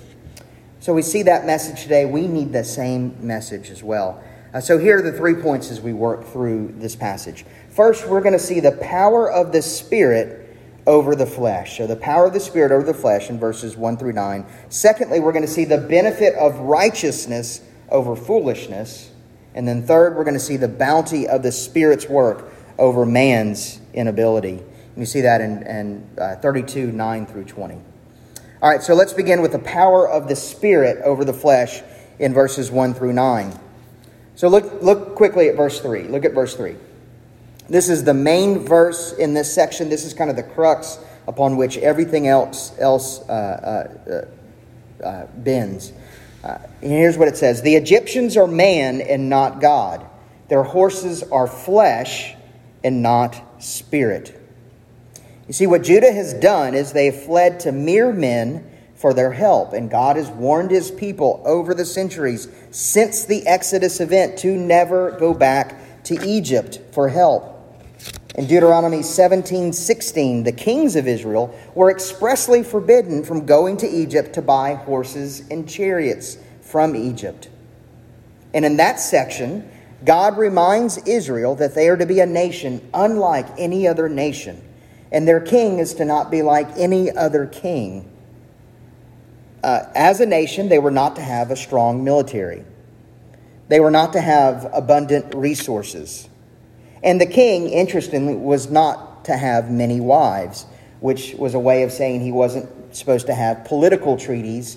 So 0.81 0.93
we 0.93 1.03
see 1.03 1.23
that 1.23 1.47
message 1.47 1.83
today. 1.83 2.07
We 2.07 2.27
need 2.27 2.53
the 2.53 2.65
same 2.65 3.17
message 3.25 3.71
as 3.71 3.85
well. 3.85 4.23
Uh, 4.53 4.61
so 4.61 4.79
here 4.79 4.99
are 4.99 5.03
the 5.03 5.13
three 5.13 5.35
points 5.35 5.71
as 5.71 5.81
we 5.81 5.93
work 5.93 6.27
through 6.27 6.75
this 6.77 6.97
passage. 6.97 7.45
First, 7.71 8.07
we're 8.09 8.21
going 8.21 8.35
to 8.35 8.39
see 8.39 8.59
the 8.59 8.73
power 8.73 9.31
of 9.31 9.53
the 9.53 9.63
Spirit 9.63 10.42
over 10.87 11.15
the 11.15 11.27
flesh. 11.27 11.79
So 11.79 11.87
the 11.87 11.97
power 11.97 12.27
of 12.27 12.33
the 12.33 12.41
Spirit 12.41 12.73
over 12.73 12.85
the 12.85 12.95
flesh 12.95 13.31
in 13.31 13.39
verses 13.39 13.77
1 13.77 13.97
through 13.97 14.13
9. 14.13 14.47
Secondly, 14.69 15.21
we're 15.21 15.33
going 15.33 15.47
to 15.47 15.51
see 15.51 15.65
the 15.65 15.79
benefit 15.79 16.35
of 16.35 16.59
righteousness 16.59 17.61
over 17.89 18.17
foolishness. 18.17 19.11
And 19.55 19.69
then 19.69 19.87
third, 19.87 20.17
we're 20.17 20.25
going 20.25 20.35
to 20.35 20.41
see 20.41 20.57
the 20.57 20.69
bounty 20.69 21.29
of 21.29 21.43
the 21.43 21.53
Spirit's 21.53 22.09
work 22.09 22.53
over 22.79 23.07
man's 23.07 23.81
inability. 23.95 24.63
You 24.97 25.07
see 25.07 25.23
that 25.23 25.41
in, 25.41 25.63
in 25.67 26.11
uh, 26.19 26.37
32, 26.37 26.93
9 26.93 27.27
through 27.27 27.45
20. 27.45 27.75
All 28.61 28.71
right, 28.71 28.83
so 28.83 28.95
let's 28.95 29.13
begin 29.13 29.43
with 29.43 29.53
the 29.53 29.59
power 29.59 30.09
of 30.09 30.29
the 30.29 30.37
Spirit 30.37 30.99
over 31.05 31.25
the 31.25 31.33
flesh 31.33 31.83
in 32.19 32.33
verses 32.33 32.71
1 32.71 32.95
through 32.95 33.13
9. 33.13 33.59
So 34.35 34.49
look, 34.49 34.83
look 34.83 35.15
quickly 35.15 35.49
at 35.49 35.57
verse 35.57 35.81
3. 35.81 36.05
Look 36.05 36.25
at 36.25 36.33
verse 36.33 36.55
3. 36.55 36.77
This 37.69 37.89
is 37.89 38.05
the 38.05 38.15
main 38.15 38.61
verse 38.61 39.13
in 39.13 39.35
this 39.35 39.53
section. 39.53 39.89
This 39.89 40.05
is 40.05 40.15
kind 40.15 40.31
of 40.31 40.37
the 40.37 40.43
crux 40.43 40.99
upon 41.27 41.57
which 41.57 41.79
everything 41.79 42.27
else, 42.27 42.73
else 42.79 43.21
uh, 43.29 44.27
uh, 45.03 45.05
uh, 45.05 45.27
bends. 45.37 45.93
Uh, 46.43 46.59
and 46.81 46.91
here's 46.91 47.17
what 47.17 47.29
it 47.29 47.37
says 47.37 47.63
The 47.63 47.77
Egyptians 47.77 48.37
are 48.37 48.47
man 48.47 49.01
and 49.01 49.29
not 49.29 49.61
God, 49.61 50.05
their 50.49 50.63
horses 50.63 51.23
are 51.23 51.47
flesh 51.47 52.35
and 52.85 53.03
not 53.03 53.41
spirit. 53.63 54.39
You 55.47 55.55
see, 55.55 55.67
what 55.67 55.83
Judah 55.83 56.13
has 56.13 56.35
done 56.35 56.75
is 56.75 56.93
they 56.93 57.07
have 57.07 57.25
fled 57.25 57.61
to 57.61 57.73
mere 57.73 58.13
men 58.13 58.69
for 58.95 59.13
their 59.13 59.33
help, 59.33 59.73
and 59.73 59.91
God 59.91 60.17
has 60.17 60.29
warned 60.31 60.71
his 60.71 60.91
people 60.91 61.43
over 61.45 61.75
the 61.75 61.85
centuries 61.85 62.49
since 62.71 63.25
the 63.25 63.47
Exodus 63.47 64.01
event 64.01 64.39
to 64.39 64.57
never 64.57 65.11
go 65.19 65.35
back 65.35 66.05
to 66.05 66.25
Egypt 66.25 66.81
for 66.93 67.09
help. 67.09 67.52
In 68.35 68.47
Deuteronomy 68.47 69.03
17 69.03 69.75
16, 69.75 70.45
the 70.45 70.53
kings 70.53 70.97
of 70.97 71.07
Israel 71.07 71.55
were 71.75 71.91
expressly 71.91 72.63
forbidden 72.63 73.25
from 73.25 73.45
going 73.45 73.77
to 73.79 73.89
Egypt 73.89 74.33
to 74.35 74.43
buy 74.43 74.75
horses 74.75 75.43
and 75.51 75.69
chariots 75.69 76.39
from 76.63 76.97
Egypt. 76.97 77.51
And 78.55 78.65
in 78.65 78.79
that 78.79 79.01
section, 79.01 79.69
God 80.05 80.39
reminds 80.39 80.97
Israel 81.07 81.55
that 81.57 81.75
they 81.75 81.89
are 81.89 81.97
to 81.97 82.07
be 82.07 82.21
a 82.21 82.27
nation 82.27 82.89
unlike 82.95 83.47
any 83.59 83.87
other 83.87 84.09
nation, 84.09 84.63
and 85.11 85.29
their 85.29 85.41
king 85.41 85.79
is 85.79 85.95
to 85.95 86.07
not 86.07 86.31
be 86.31 86.41
like 86.41 86.69
any 86.77 87.11
other 87.11 87.47
king. 87.47 88.11
Uh, 89.63 89.85
as 89.95 90.21
a 90.21 90.27
nation, 90.27 90.71
they 90.71 90.79
were 90.79 90.91
not 90.91 91.17
to 91.17 91.23
have 91.23 91.51
a 91.51 91.57
strong 91.57 92.03
military. 92.03 92.65
They 93.69 93.79
were 93.79 93.91
not 93.91 94.15
to 94.15 94.21
have 94.21 94.69
abundant 94.73 95.35
resources. 95.35 96.29
And 97.03 97.21
the 97.21 97.27
king, 97.27 97.69
interestingly, 97.69 98.35
was 98.35 98.71
not 98.71 99.25
to 99.25 99.37
have 99.37 99.71
many 99.71 100.01
wives, 100.01 100.67
which 101.01 101.35
was 101.35 101.55
a 101.55 101.59
way 101.59 101.83
of 101.83 101.93
saying 101.93 102.21
he 102.21 102.33
wasn't 102.33 102.95
supposed 102.95 103.27
to 103.27 103.35
have 103.35 103.65
political 103.65 104.17
treaties 104.17 104.77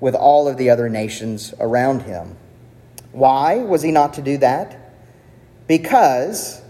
with 0.00 0.14
all 0.14 0.48
of 0.48 0.56
the 0.56 0.70
other 0.70 0.88
nations 0.88 1.54
around 1.60 2.02
him. 2.02 2.36
Why 3.12 3.56
was 3.56 3.82
he 3.82 3.90
not 3.90 4.14
to 4.14 4.22
do 4.22 4.38
that? 4.38 4.78
Because 5.66 6.60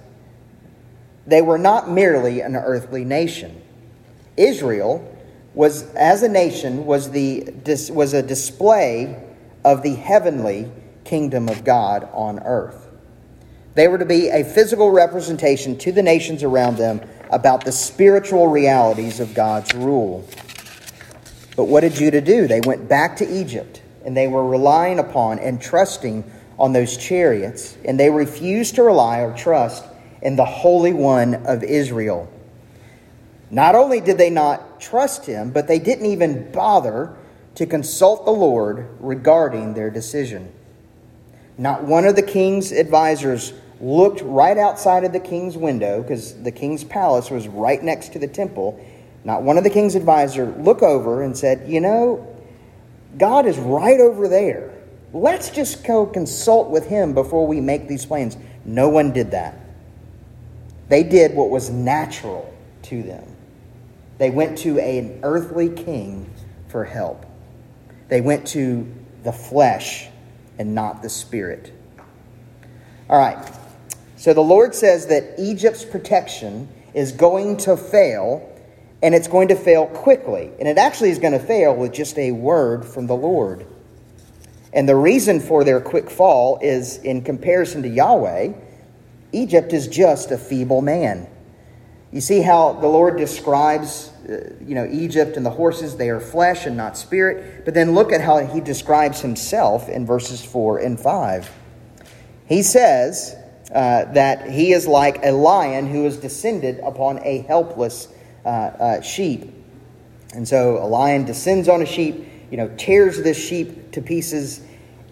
they 1.26 1.42
were 1.42 1.58
not 1.58 1.90
merely 1.90 2.40
an 2.40 2.54
earthly 2.56 3.04
nation. 3.04 3.60
Israel 4.36 5.12
was, 5.54 5.82
as 5.94 6.22
a 6.22 6.28
nation, 6.28 6.86
was, 6.86 7.10
the, 7.10 7.52
was 7.90 8.12
a 8.12 8.22
display 8.22 9.20
of 9.64 9.82
the 9.82 9.94
heavenly 9.94 10.70
kingdom 11.04 11.48
of 11.48 11.64
God 11.64 12.08
on 12.12 12.38
earth. 12.40 12.85
They 13.76 13.88
were 13.88 13.98
to 13.98 14.06
be 14.06 14.30
a 14.30 14.42
physical 14.42 14.90
representation 14.90 15.76
to 15.80 15.92
the 15.92 16.02
nations 16.02 16.42
around 16.42 16.78
them 16.78 17.02
about 17.30 17.62
the 17.62 17.72
spiritual 17.72 18.48
realities 18.48 19.20
of 19.20 19.34
God's 19.34 19.74
rule. 19.74 20.26
But 21.56 21.64
what 21.64 21.82
did 21.82 21.92
Judah 21.92 22.22
do? 22.22 22.48
They 22.48 22.62
went 22.62 22.88
back 22.88 23.18
to 23.18 23.28
Egypt 23.28 23.82
and 24.06 24.16
they 24.16 24.28
were 24.28 24.46
relying 24.46 24.98
upon 24.98 25.40
and 25.40 25.60
trusting 25.60 26.24
on 26.58 26.72
those 26.72 26.96
chariots, 26.96 27.76
and 27.84 28.00
they 28.00 28.08
refused 28.08 28.76
to 28.76 28.82
rely 28.82 29.18
or 29.18 29.36
trust 29.36 29.84
in 30.22 30.36
the 30.36 30.44
Holy 30.46 30.94
One 30.94 31.34
of 31.46 31.62
Israel. 31.62 32.32
Not 33.50 33.74
only 33.74 34.00
did 34.00 34.16
they 34.16 34.30
not 34.30 34.80
trust 34.80 35.26
him, 35.26 35.50
but 35.50 35.68
they 35.68 35.78
didn't 35.78 36.06
even 36.06 36.50
bother 36.50 37.14
to 37.56 37.66
consult 37.66 38.24
the 38.24 38.30
Lord 38.30 38.88
regarding 39.00 39.74
their 39.74 39.90
decision. 39.90 40.50
Not 41.58 41.84
one 41.84 42.06
of 42.06 42.16
the 42.16 42.22
king's 42.22 42.72
advisors 42.72 43.52
looked 43.80 44.20
right 44.22 44.56
outside 44.56 45.04
of 45.04 45.12
the 45.12 45.20
king's 45.20 45.56
window 45.56 46.02
because 46.02 46.34
the 46.42 46.50
king's 46.50 46.84
palace 46.84 47.30
was 47.30 47.46
right 47.48 47.82
next 47.82 48.12
to 48.12 48.18
the 48.18 48.28
temple. 48.28 48.80
Not 49.24 49.42
one 49.42 49.58
of 49.58 49.64
the 49.64 49.70
king's 49.70 49.94
advisor 49.94 50.54
looked 50.58 50.82
over 50.82 51.22
and 51.22 51.36
said, 51.36 51.64
"You 51.66 51.80
know, 51.80 52.26
God 53.18 53.46
is 53.46 53.58
right 53.58 54.00
over 54.00 54.28
there. 54.28 54.70
Let's 55.12 55.50
just 55.50 55.84
go 55.84 56.06
consult 56.06 56.70
with 56.70 56.86
him 56.86 57.12
before 57.12 57.46
we 57.46 57.60
make 57.60 57.88
these 57.88 58.06
plans." 58.06 58.36
No 58.64 58.88
one 58.88 59.12
did 59.12 59.30
that. 59.32 59.54
They 60.88 61.02
did 61.02 61.34
what 61.34 61.50
was 61.50 61.70
natural 61.70 62.48
to 62.82 63.02
them. 63.02 63.24
They 64.18 64.30
went 64.30 64.58
to 64.58 64.78
an 64.78 65.20
earthly 65.22 65.68
king 65.68 66.30
for 66.68 66.84
help. 66.84 67.26
They 68.08 68.20
went 68.20 68.46
to 68.48 68.86
the 69.24 69.32
flesh 69.32 70.08
and 70.58 70.74
not 70.74 71.02
the 71.02 71.08
spirit. 71.08 71.72
All 73.10 73.18
right. 73.18 73.36
So 74.16 74.32
the 74.32 74.40
Lord 74.40 74.74
says 74.74 75.06
that 75.06 75.38
Egypt's 75.38 75.84
protection 75.84 76.68
is 76.94 77.12
going 77.12 77.58
to 77.58 77.76
fail, 77.76 78.50
and 79.02 79.14
it's 79.14 79.28
going 79.28 79.48
to 79.48 79.54
fail 79.54 79.86
quickly. 79.86 80.50
And 80.58 80.66
it 80.66 80.78
actually 80.78 81.10
is 81.10 81.18
going 81.18 81.34
to 81.34 81.38
fail 81.38 81.76
with 81.76 81.92
just 81.92 82.18
a 82.18 82.32
word 82.32 82.84
from 82.84 83.06
the 83.06 83.16
Lord. 83.16 83.66
And 84.72 84.88
the 84.88 84.96
reason 84.96 85.40
for 85.40 85.64
their 85.64 85.80
quick 85.80 86.10
fall 86.10 86.58
is 86.62 86.96
in 86.98 87.22
comparison 87.22 87.82
to 87.82 87.88
Yahweh, 87.88 88.54
Egypt 89.32 89.72
is 89.72 89.86
just 89.86 90.30
a 90.30 90.38
feeble 90.38 90.80
man. 90.80 91.28
You 92.12 92.20
see 92.22 92.40
how 92.40 92.72
the 92.72 92.86
Lord 92.86 93.18
describes, 93.18 94.10
uh, 94.28 94.54
you 94.64 94.74
know, 94.74 94.88
Egypt 94.90 95.36
and 95.36 95.44
the 95.44 95.50
horses, 95.50 95.96
they 95.96 96.08
are 96.08 96.20
flesh 96.20 96.64
and 96.64 96.76
not 96.76 96.96
spirit. 96.96 97.64
But 97.64 97.74
then 97.74 97.92
look 97.92 98.12
at 98.12 98.22
how 98.22 98.38
he 98.38 98.60
describes 98.60 99.20
himself 99.20 99.88
in 99.88 100.06
verses 100.06 100.42
4 100.42 100.78
and 100.78 100.98
5. 100.98 101.50
He 102.46 102.62
says, 102.62 103.36
uh, 103.74 104.04
that 104.12 104.50
he 104.50 104.72
is 104.72 104.86
like 104.86 105.24
a 105.24 105.32
lion 105.32 105.86
who 105.86 106.04
has 106.04 106.16
descended 106.16 106.78
upon 106.80 107.20
a 107.24 107.38
helpless 107.48 108.08
uh, 108.44 108.48
uh, 108.48 109.00
sheep. 109.00 109.52
And 110.34 110.46
so 110.46 110.78
a 110.78 110.86
lion 110.86 111.24
descends 111.24 111.68
on 111.68 111.82
a 111.82 111.86
sheep, 111.86 112.28
you 112.50 112.56
know, 112.56 112.68
tears 112.76 113.22
this 113.22 113.36
sheep 113.36 113.92
to 113.92 114.02
pieces, 114.02 114.60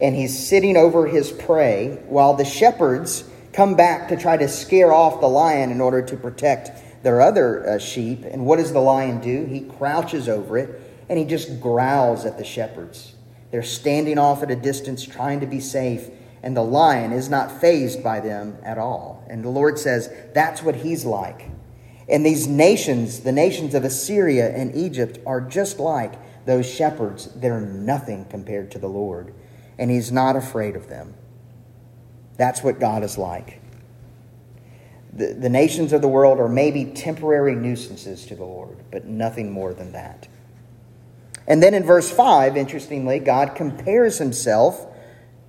and 0.01 0.15
he's 0.15 0.39
sitting 0.39 0.77
over 0.77 1.07
his 1.07 1.33
prey 1.33 1.99
while 2.07 2.35
the 2.35 2.45
shepherds 2.45 3.25
come 3.53 3.75
back 3.75 4.09
to 4.09 4.17
try 4.17 4.37
to 4.37 4.49
scare 4.49 4.93
off 4.93 5.21
the 5.21 5.29
lion 5.29 5.71
in 5.71 5.81
order 5.81 6.03
to 6.03 6.17
protect 6.17 7.03
their 7.03 7.21
other 7.21 7.69
uh, 7.69 7.79
sheep. 7.79 8.25
And 8.25 8.47
what 8.47 8.57
does 8.57 8.73
the 8.73 8.81
lion 8.81 9.21
do? 9.21 9.45
He 9.45 9.61
crouches 9.61 10.29
over 10.29 10.59
it 10.59 10.81
and 11.09 11.19
he 11.19 11.25
just 11.25 11.61
growls 11.61 12.25
at 12.25 12.39
the 12.39 12.45
shepherds. 12.45 13.15
They're 13.51 13.63
standing 13.63 14.19
off 14.19 14.43
at 14.43 14.51
a 14.51 14.57
distance 14.57 15.05
trying 15.05 15.41
to 15.41 15.47
be 15.47 15.61
safe 15.61 16.09
and 16.45 16.55
the 16.55 16.63
lion 16.63 17.11
is 17.11 17.31
not 17.31 17.59
fazed 17.63 18.05
by 18.05 18.21
them 18.21 18.59
at 18.63 18.77
all. 18.77 19.25
And 19.31 19.43
the 19.43 19.49
Lord 19.49 19.79
says 19.79 20.15
that's 20.35 20.63
what 20.63 20.77
he's 20.77 21.07
like. 21.07 21.49
And 22.07 22.25
these 22.25 22.47
nations, 22.47 23.21
the 23.21 23.33
nations 23.33 23.75
of 23.75 23.83
Assyria 23.83 24.55
and 24.55 24.77
Egypt, 24.77 25.19
are 25.25 25.41
just 25.41 25.81
like 25.81 26.13
those 26.45 26.71
shepherds. 26.71 27.31
They're 27.35 27.63
nothing 27.63 28.27
compared 28.27 28.73
to 28.73 28.79
the 28.79 28.91
Lord. 28.91 29.33
And 29.79 29.91
he's 29.91 30.13
not 30.13 30.37
afraid 30.37 30.77
of 30.77 30.91
them. 30.91 31.15
That's 32.37 32.63
what 32.63 32.79
God 32.79 33.03
is 33.03 33.17
like. 33.17 33.63
The, 35.15 35.33
the 35.33 35.49
nations 35.49 35.95
of 35.95 36.03
the 36.03 36.09
world 36.09 36.41
are 36.41 36.49
maybe 36.49 36.85
temporary 36.85 37.55
nuisances 37.55 38.27
to 38.27 38.37
the 38.37 38.45
Lord, 38.45 38.85
but 38.91 39.07
nothing 39.07 39.51
more 39.51 39.73
than 39.73 39.93
that. 39.93 40.29
And 41.49 41.63
then 41.63 41.73
in 41.73 41.85
verse 41.85 42.11
5, 42.11 42.55
interestingly, 42.59 43.19
God 43.19 43.55
compares 43.55 44.19
himself 44.19 44.91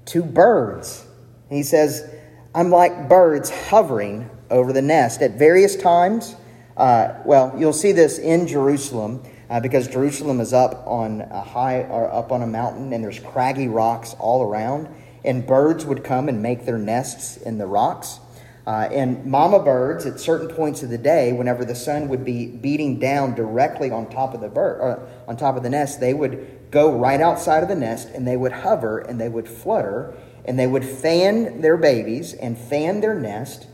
to 0.05 0.23
birds. 0.23 1.05
He 1.49 1.63
says, 1.63 2.09
I'm 2.53 2.69
like 2.69 3.09
birds 3.09 3.49
hovering 3.49 4.29
over 4.49 4.71
the 4.71 4.81
nest. 4.81 5.21
At 5.21 5.31
various 5.31 5.75
times, 5.75 6.35
uh, 6.77 7.15
well, 7.25 7.53
you'll 7.57 7.73
see 7.73 7.91
this 7.91 8.17
in 8.19 8.47
Jerusalem 8.47 9.23
uh, 9.49 9.59
because 9.59 9.87
Jerusalem 9.87 10.39
is 10.39 10.53
up 10.53 10.85
on 10.87 11.21
a 11.21 11.41
high 11.41 11.83
or 11.83 12.11
up 12.11 12.31
on 12.31 12.41
a 12.41 12.47
mountain 12.47 12.93
and 12.93 13.03
there's 13.03 13.19
craggy 13.19 13.67
rocks 13.67 14.15
all 14.19 14.43
around. 14.43 14.87
And 15.23 15.45
birds 15.45 15.85
would 15.85 16.03
come 16.03 16.29
and 16.29 16.41
make 16.41 16.65
their 16.65 16.77
nests 16.77 17.37
in 17.37 17.57
the 17.57 17.65
rocks. 17.65 18.19
Uh, 18.67 18.89
and 18.91 19.23
mama 19.25 19.59
birds, 19.59 20.07
at 20.07 20.19
certain 20.19 20.47
points 20.47 20.81
of 20.81 20.89
the 20.89 20.97
day, 20.97 21.31
whenever 21.31 21.63
the 21.63 21.75
sun 21.75 22.07
would 22.07 22.25
be 22.25 22.47
beating 22.47 22.97
down 22.97 23.35
directly 23.35 23.91
on 23.91 24.09
top 24.09 24.33
of 24.33 24.41
the 24.41 24.49
bird, 24.49 24.79
or 24.81 25.07
on 25.27 25.37
top 25.37 25.55
of 25.55 25.61
the 25.61 25.69
nest, 25.69 25.99
they 25.99 26.13
would 26.13 26.71
go 26.71 26.97
right 26.97 27.21
outside 27.21 27.61
of 27.61 27.69
the 27.69 27.75
nest 27.75 28.09
and 28.09 28.27
they 28.27 28.35
would 28.35 28.51
hover 28.51 28.99
and 28.99 29.21
they 29.21 29.29
would 29.29 29.47
flutter 29.47 30.15
and 30.45 30.57
they 30.57 30.67
would 30.67 30.83
fan 30.83 31.61
their 31.61 31.77
babies 31.77 32.33
and 32.33 32.57
fan 32.57 33.01
their 33.01 33.13
nest. 33.13 33.67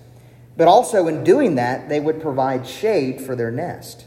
But 0.58 0.68
also, 0.68 1.08
in 1.08 1.24
doing 1.24 1.56
that, 1.56 1.88
they 1.88 2.00
would 2.00 2.22
provide 2.22 2.68
shade 2.68 3.22
for 3.22 3.36
their 3.36 3.52
nest. 3.52 4.06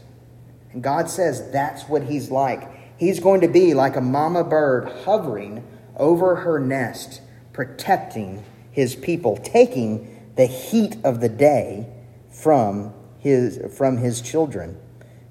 And 0.71 0.83
God 0.83 1.09
says 1.09 1.51
that's 1.51 1.83
what 1.83 2.03
he's 2.03 2.29
like. 2.29 2.69
He's 2.97 3.19
going 3.19 3.41
to 3.41 3.47
be 3.47 3.73
like 3.73 3.95
a 3.95 4.01
mama 4.01 4.43
bird 4.43 4.87
hovering 5.03 5.65
over 5.97 6.35
her 6.37 6.59
nest, 6.59 7.21
protecting 7.53 8.43
his 8.71 8.95
people, 8.95 9.37
taking 9.37 10.14
the 10.35 10.45
heat 10.45 10.97
of 11.03 11.21
the 11.21 11.29
day 11.29 11.87
from 12.29 12.93
his, 13.19 13.59
from 13.75 13.97
his 13.97 14.21
children. 14.21 14.77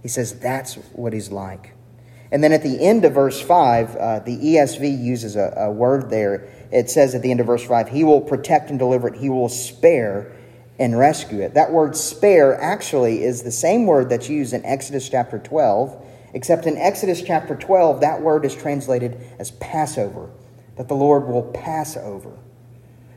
He 0.02 0.08
says 0.08 0.38
that's 0.38 0.74
what 0.92 1.12
he's 1.12 1.30
like. 1.30 1.74
And 2.30 2.42
then 2.42 2.52
at 2.52 2.62
the 2.62 2.84
end 2.84 3.04
of 3.04 3.12
verse 3.12 3.40
5, 3.40 3.96
uh, 3.96 4.18
the 4.20 4.36
ESV 4.36 5.02
uses 5.02 5.36
a, 5.36 5.54
a 5.56 5.70
word 5.70 6.10
there. 6.10 6.48
It 6.72 6.90
says 6.90 7.14
at 7.14 7.22
the 7.22 7.30
end 7.30 7.40
of 7.40 7.46
verse 7.46 7.64
5, 7.64 7.88
He 7.88 8.02
will 8.02 8.20
protect 8.20 8.70
and 8.70 8.78
deliver 8.78 9.08
it, 9.08 9.16
He 9.16 9.28
will 9.28 9.48
spare 9.48 10.32
and 10.78 10.98
rescue 10.98 11.40
it. 11.40 11.54
That 11.54 11.70
word 11.70 11.96
spare 11.96 12.60
actually 12.60 13.22
is 13.22 13.42
the 13.42 13.52
same 13.52 13.86
word 13.86 14.08
that's 14.08 14.28
used 14.28 14.52
in 14.52 14.64
Exodus 14.64 15.08
chapter 15.08 15.38
12, 15.38 16.04
except 16.34 16.66
in 16.66 16.76
Exodus 16.76 17.22
chapter 17.22 17.54
12, 17.54 18.00
that 18.00 18.20
word 18.20 18.44
is 18.44 18.56
translated 18.56 19.20
as 19.38 19.52
Passover, 19.52 20.30
that 20.76 20.88
the 20.88 20.94
Lord 20.94 21.28
will 21.28 21.44
pass 21.52 21.96
over. 21.96 22.36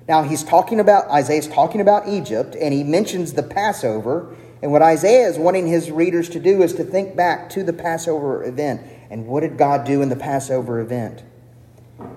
Now, 0.07 0.23
he's 0.23 0.43
talking 0.43 0.79
about, 0.79 1.09
Isaiah's 1.09 1.47
talking 1.47 1.81
about 1.81 2.07
Egypt, 2.07 2.55
and 2.59 2.73
he 2.73 2.83
mentions 2.83 3.33
the 3.33 3.43
Passover. 3.43 4.35
And 4.61 4.71
what 4.71 4.81
Isaiah 4.81 5.27
is 5.27 5.37
wanting 5.37 5.67
his 5.67 5.91
readers 5.91 6.29
to 6.29 6.39
do 6.39 6.63
is 6.63 6.73
to 6.75 6.83
think 6.83 7.15
back 7.15 7.49
to 7.51 7.63
the 7.63 7.73
Passover 7.73 8.43
event. 8.43 8.81
And 9.09 9.27
what 9.27 9.41
did 9.41 9.57
God 9.57 9.85
do 9.85 10.01
in 10.01 10.09
the 10.09 10.15
Passover 10.15 10.79
event? 10.79 11.23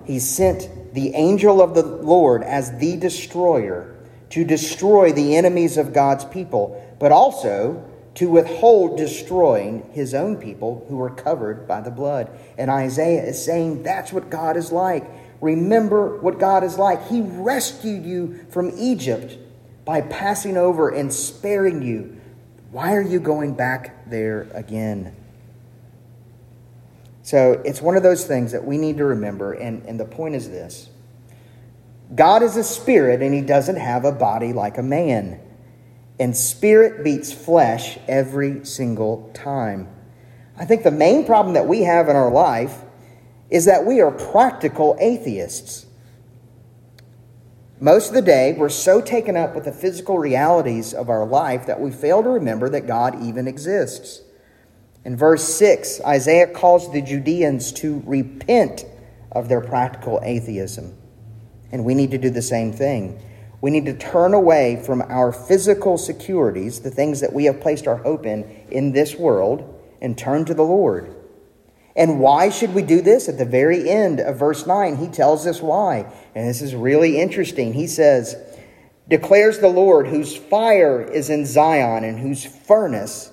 He 0.05 0.19
sent 0.19 0.95
the 0.95 1.15
angel 1.15 1.61
of 1.61 1.75
the 1.75 1.85
Lord 1.85 2.43
as 2.43 2.79
the 2.79 2.97
destroyer 2.97 3.97
to 4.31 4.45
destroy 4.45 5.13
the 5.13 5.37
enemies 5.37 5.77
of 5.77 5.93
God's 5.93 6.25
people, 6.25 6.97
but 7.01 7.11
also 7.13 7.85
to 8.15 8.29
withhold 8.29 8.97
destroying 8.99 9.89
his 9.93 10.15
own 10.15 10.37
people 10.37 10.85
who 10.89 10.97
were 10.97 11.11
covered 11.11 11.67
by 11.67 11.81
the 11.81 11.91
blood. 11.91 12.31
And 12.59 12.71
Isaiah 12.71 13.25
is 13.25 13.45
saying 13.45 13.83
that's 13.83 14.13
what 14.13 14.31
God 14.31 14.57
is 14.57 14.73
like. 14.73 15.05
Remember 15.41 16.19
what 16.19 16.39
God 16.39 16.65
is 16.65 16.79
like. 16.79 17.09
He 17.09 17.23
rescued 17.23 18.05
you 18.05 18.47
from 18.51 18.73
Egypt 18.77 19.39
by 19.85 20.03
passing 20.03 20.57
over 20.57 20.91
and 20.91 21.13
sparing 21.13 21.83
you. 21.83 22.21
Why 22.71 22.95
are 22.95 23.03
you 23.03 23.21
going 23.21 23.55
back 23.55 24.09
there 24.11 24.47
again? 24.55 25.17
So 27.23 27.63
it's 27.65 27.81
one 27.81 27.97
of 27.97 28.03
those 28.03 28.27
things 28.27 28.53
that 28.53 28.65
we 28.65 28.77
need 28.77 28.99
to 28.99 29.05
remember. 29.05 29.53
And, 29.53 29.85
and 29.87 29.99
the 29.99 30.05
point 30.05 30.35
is 30.35 30.49
this 30.49 30.91
God 32.15 32.43
is 32.43 32.57
a 32.57 32.65
spirit, 32.65 33.23
and 33.23 33.35
he 33.35 33.41
doesn't 33.41 33.77
have 33.77 34.05
a 34.05 34.13
body 34.13 34.53
like 34.53 34.79
a 34.79 34.83
man. 34.83 35.41
And 36.19 36.37
spirit 36.37 37.03
beats 37.03 37.33
flesh 37.33 37.99
every 38.07 38.65
single 38.67 39.31
time. 39.33 39.89
I 40.57 40.67
think 40.67 40.83
the 40.83 40.91
main 40.91 41.25
problem 41.25 41.55
that 41.55 41.67
we 41.67 41.83
have 41.83 42.09
in 42.09 42.17
our 42.17 42.31
life 42.31 42.83
is 43.51 43.65
that 43.65 43.85
we 43.85 44.01
are 44.01 44.11
practical 44.11 44.97
atheists. 45.01 45.87
Most 47.81 48.09
of 48.09 48.15
the 48.15 48.23
day, 48.23 48.55
we're 48.57 48.69
so 48.69 49.01
taken 49.01 49.37
up 49.37 49.55
with 49.55 49.65
the 49.65 49.73
physical 49.73 50.19
realities 50.19 50.93
of 50.93 51.09
our 51.09 51.27
life 51.27 51.67
that 51.67 51.81
we 51.81 51.91
fail 51.91 52.23
to 52.23 52.29
remember 52.29 52.69
that 52.69 52.87
God 52.87 53.23
even 53.23 53.49
exists. 53.49 54.21
In 55.05 55.17
verse 55.17 55.43
6, 55.43 56.03
Isaiah 56.03 56.47
calls 56.47 56.93
the 56.93 57.01
Judeans 57.01 57.73
to 57.73 58.03
repent 58.05 58.85
of 59.33 59.49
their 59.49 59.63
practical 59.63 60.21
atheism. 60.23 60.97
And 61.73 61.85
we 61.85 61.95
need 61.95 62.11
to 62.11 62.19
do 62.19 62.31
the 62.31 62.43
same 62.43 62.73
thing. 62.73 63.21
We 63.63 63.71
need 63.71 63.87
to 63.87 63.97
turn 63.97 64.35
away 64.35 64.83
from 64.85 65.03
our 65.03 65.33
physical 65.33 65.97
securities, 65.99 66.81
the 66.81 66.91
things 66.91 67.21
that 67.21 67.33
we 67.33 67.45
have 67.45 67.61
placed 67.61 67.87
our 67.87 67.97
hope 67.97 68.27
in 68.27 68.45
in 68.71 68.93
this 68.93 69.17
world, 69.17 69.81
and 70.01 70.17
turn 70.17 70.45
to 70.47 70.55
the 70.55 70.63
Lord. 70.63 71.15
And 71.97 72.21
why 72.21 72.51
should 72.51 72.75
we 72.75 72.83
do 72.83 73.01
this? 73.01 73.29
At 73.29 73.39
the 73.39 73.45
very 73.45 73.89
end 73.89 74.21
of 74.21 74.39
verse 74.39 74.67
9, 74.67 74.97
he 74.97 75.09
tells 75.09 75.47
us 75.47 75.61
why. 75.61 76.11
And 76.35 76.49
this 76.49 76.63
is 76.63 76.75
really 76.75 77.19
interesting. 77.19 77.73
He 77.73 77.87
says, 77.87 78.37
Declares 79.09 79.59
the 79.59 79.69
Lord, 79.69 80.07
whose 80.07 80.37
fire 80.37 81.03
is 81.03 81.31
in 81.31 81.45
Zion 81.45 82.05
and 82.05 82.19
whose 82.19 82.45
furnace 82.45 83.33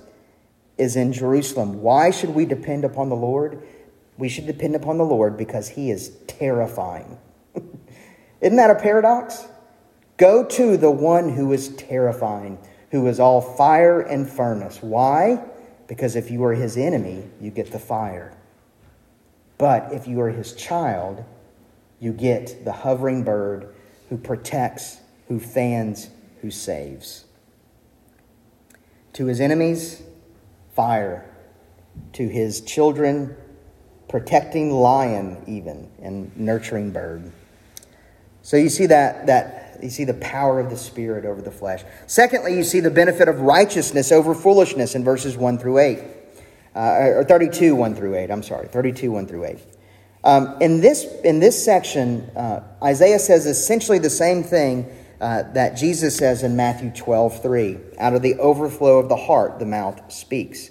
is 0.78 0.96
in 0.96 1.14
Jerusalem. 1.14 1.82
Why 1.82 2.10
should 2.10 2.32
we 2.32 2.46
depend 2.46 2.84
upon 2.84 3.10
the 3.10 3.16
Lord? 3.16 3.62
We 4.18 4.30
should 4.30 4.48
depend 4.48 4.76
upon 4.76 4.98
the 4.98 5.06
Lord 5.06 5.38
because 5.38 5.70
he 5.70 5.92
is 5.92 6.10
terrifying. 6.26 7.20
Isn't 8.42 8.58
that 8.58 8.72
a 8.72 8.76
paradox? 8.76 9.48
Go 10.18 10.44
to 10.44 10.78
the 10.78 10.90
one 10.90 11.30
who 11.30 11.54
is 11.54 11.70
terrifying, 11.76 12.58
who 12.90 13.08
is 13.08 13.20
all 13.20 13.42
fire 13.42 14.02
and 14.02 14.28
furnace. 14.28 14.80
Why? 14.82 15.44
Because 15.88 16.16
if 16.16 16.32
you 16.32 16.44
are 16.44 16.54
his 16.54 16.76
enemy, 16.76 17.24
you 17.40 17.52
get 17.52 17.72
the 17.72 17.80
fire. 17.80 18.37
But 19.58 19.92
if 19.92 20.08
you 20.08 20.22
are 20.22 20.30
his 20.30 20.54
child, 20.54 21.24
you 22.00 22.14
get 22.14 22.64
the 22.64 22.72
hovering 22.72 23.24
bird 23.24 23.74
who 24.10 24.18
protects, 24.18 25.00
who 25.28 25.40
fans, 25.40 26.10
who 26.42 26.52
saves. 26.52 27.26
To 29.14 29.26
his 29.26 29.42
enemies, 29.42 30.04
fire. 30.74 31.30
To 32.14 32.28
his 32.28 32.62
children, 32.62 33.36
protecting 34.08 34.72
lion, 34.72 35.44
even, 35.48 35.90
and 36.02 36.36
nurturing 36.38 36.92
bird. 36.92 37.32
So 38.44 38.56
you 38.56 38.70
see 38.70 38.86
that, 38.86 39.26
that 39.26 39.80
you 39.82 39.90
see 39.90 40.06
the 40.06 40.14
power 40.16 40.60
of 40.60 40.70
the 40.70 40.78
Spirit 40.78 41.26
over 41.26 41.42
the 41.42 41.52
flesh. 41.52 41.84
Secondly, 42.06 42.56
you 42.56 42.64
see 42.64 42.80
the 42.80 42.92
benefit 42.92 43.28
of 43.28 43.42
righteousness 43.42 44.12
over 44.12 44.34
foolishness 44.36 44.96
in 44.96 45.04
verses 45.04 45.36
1 45.36 45.58
through 45.58 45.80
8 45.80 46.17
uh, 46.78 47.18
or 47.18 47.24
32, 47.24 47.76
1 47.76 47.96
through 47.96 48.16
8. 48.16 48.30
I'm 48.30 48.44
sorry, 48.44 48.68
32, 48.68 49.12
1 49.12 49.28
through 49.28 49.46
8. 49.46 49.60
Um, 50.24 50.58
in, 50.62 50.80
this, 50.80 51.06
in 51.24 51.40
this 51.40 51.64
section, 51.64 52.30
uh, 52.36 52.62
Isaiah 52.84 53.20
says 53.20 53.46
essentially 53.48 53.98
the 53.98 54.10
same 54.10 54.44
thing 54.44 54.86
uh, 55.20 55.44
that 55.54 55.76
Jesus 55.76 56.16
says 56.16 56.44
in 56.44 56.56
Matthew 56.56 56.92
12, 56.92 57.42
3. 57.42 57.78
Out 57.98 58.14
of 58.14 58.22
the 58.22 58.36
overflow 58.36 59.00
of 59.00 59.10
the 59.10 59.16
heart, 59.16 59.58
the 59.58 59.66
mouth 59.66 60.12
speaks. 60.12 60.70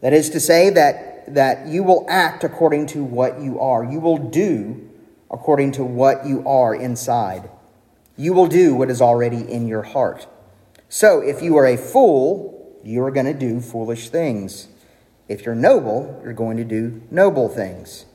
That 0.00 0.12
is 0.12 0.30
to 0.30 0.40
say, 0.40 0.70
that, 0.70 1.34
that 1.34 1.68
you 1.68 1.84
will 1.84 2.04
act 2.08 2.42
according 2.42 2.86
to 2.88 3.04
what 3.04 3.40
you 3.40 3.60
are. 3.60 3.84
You 3.84 4.00
will 4.00 4.18
do 4.18 4.90
according 5.30 5.72
to 5.72 5.84
what 5.84 6.26
you 6.26 6.46
are 6.48 6.74
inside. 6.74 7.48
You 8.16 8.32
will 8.32 8.48
do 8.48 8.74
what 8.74 8.90
is 8.90 9.00
already 9.00 9.48
in 9.48 9.68
your 9.68 9.82
heart. 9.82 10.26
So, 10.88 11.20
if 11.20 11.42
you 11.42 11.56
are 11.58 11.66
a 11.66 11.76
fool, 11.76 12.80
you 12.82 13.04
are 13.04 13.10
going 13.10 13.26
to 13.26 13.34
do 13.34 13.60
foolish 13.60 14.08
things. 14.08 14.68
If 15.28 15.44
you're 15.44 15.54
noble, 15.54 16.20
you're 16.24 16.32
going 16.32 16.56
to 16.56 16.64
do 16.64 17.02
noble 17.10 17.48
things. 17.48 18.06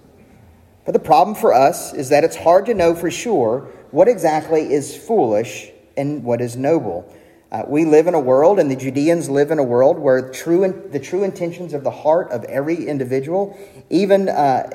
But 0.85 0.93
the 0.93 0.99
problem 0.99 1.35
for 1.35 1.53
us 1.53 1.93
is 1.93 2.09
that 2.09 2.23
it's 2.23 2.35
hard 2.35 2.65
to 2.65 2.73
know 2.73 2.95
for 2.95 3.09
sure 3.11 3.71
what 3.91 4.07
exactly 4.07 4.73
is 4.73 4.97
foolish 4.97 5.69
and 5.95 6.23
what 6.23 6.41
is 6.41 6.57
noble. 6.57 7.13
Uh, 7.51 7.63
we 7.67 7.85
live 7.85 8.07
in 8.07 8.15
a 8.15 8.19
world, 8.19 8.57
and 8.57 8.71
the 8.71 8.75
Judeans 8.75 9.29
live 9.29 9.51
in 9.51 9.59
a 9.59 9.63
world 9.63 9.99
where 9.99 10.31
true 10.31 10.63
in, 10.63 10.89
the 10.89 10.99
true 10.99 11.23
intentions 11.23 11.75
of 11.75 11.83
the 11.83 11.91
heart 11.91 12.31
of 12.31 12.43
every 12.45 12.87
individual, 12.87 13.55
even 13.91 14.27
uh, 14.27 14.67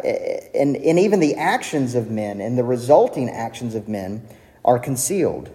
and, 0.54 0.76
and 0.76 0.96
even 0.96 1.18
the 1.18 1.34
actions 1.34 1.96
of 1.96 2.08
men 2.08 2.40
and 2.40 2.56
the 2.56 2.62
resulting 2.62 3.28
actions 3.28 3.74
of 3.74 3.88
men, 3.88 4.24
are 4.64 4.78
concealed. 4.78 5.50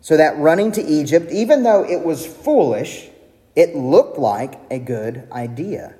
So 0.00 0.16
that 0.16 0.38
running 0.38 0.72
to 0.72 0.82
Egypt, 0.82 1.30
even 1.30 1.62
though 1.62 1.84
it 1.84 2.02
was 2.02 2.26
foolish, 2.26 3.10
it 3.56 3.74
looked 3.74 4.18
like 4.18 4.60
a 4.70 4.78
good 4.78 5.28
idea. 5.30 5.94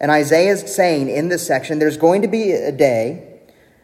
And 0.00 0.10
Isaiah 0.10 0.52
is 0.52 0.74
saying 0.74 1.10
in 1.10 1.28
this 1.28 1.46
section 1.46 1.78
there's 1.78 1.96
going 1.96 2.22
to 2.22 2.28
be 2.28 2.52
a 2.52 2.72
day 2.72 3.40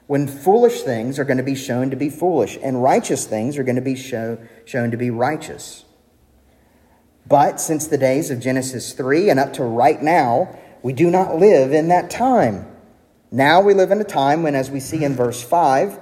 when 0.06 0.26
foolish 0.26 0.82
things 0.82 1.18
are 1.18 1.24
going 1.24 1.36
to 1.36 1.42
be 1.42 1.54
shown 1.54 1.90
to 1.90 1.96
be 1.96 2.08
foolish 2.08 2.58
and 2.62 2.82
righteous 2.82 3.26
things 3.26 3.58
are 3.58 3.64
going 3.64 3.76
to 3.76 3.82
be 3.82 3.96
show, 3.96 4.38
shown 4.64 4.90
to 4.90 4.96
be 4.96 5.10
righteous. 5.10 5.84
But 7.28 7.60
since 7.60 7.86
the 7.86 7.98
days 7.98 8.30
of 8.30 8.40
Genesis 8.40 8.92
3 8.92 9.30
and 9.30 9.40
up 9.40 9.52
to 9.54 9.64
right 9.64 10.00
now, 10.00 10.56
we 10.82 10.92
do 10.92 11.10
not 11.10 11.36
live 11.36 11.72
in 11.72 11.88
that 11.88 12.08
time. 12.08 12.66
Now 13.32 13.60
we 13.60 13.74
live 13.74 13.90
in 13.90 14.00
a 14.00 14.04
time 14.04 14.44
when, 14.44 14.54
as 14.54 14.70
we 14.70 14.78
see 14.78 15.02
in 15.02 15.16
verse 15.16 15.42
5, 15.42 15.98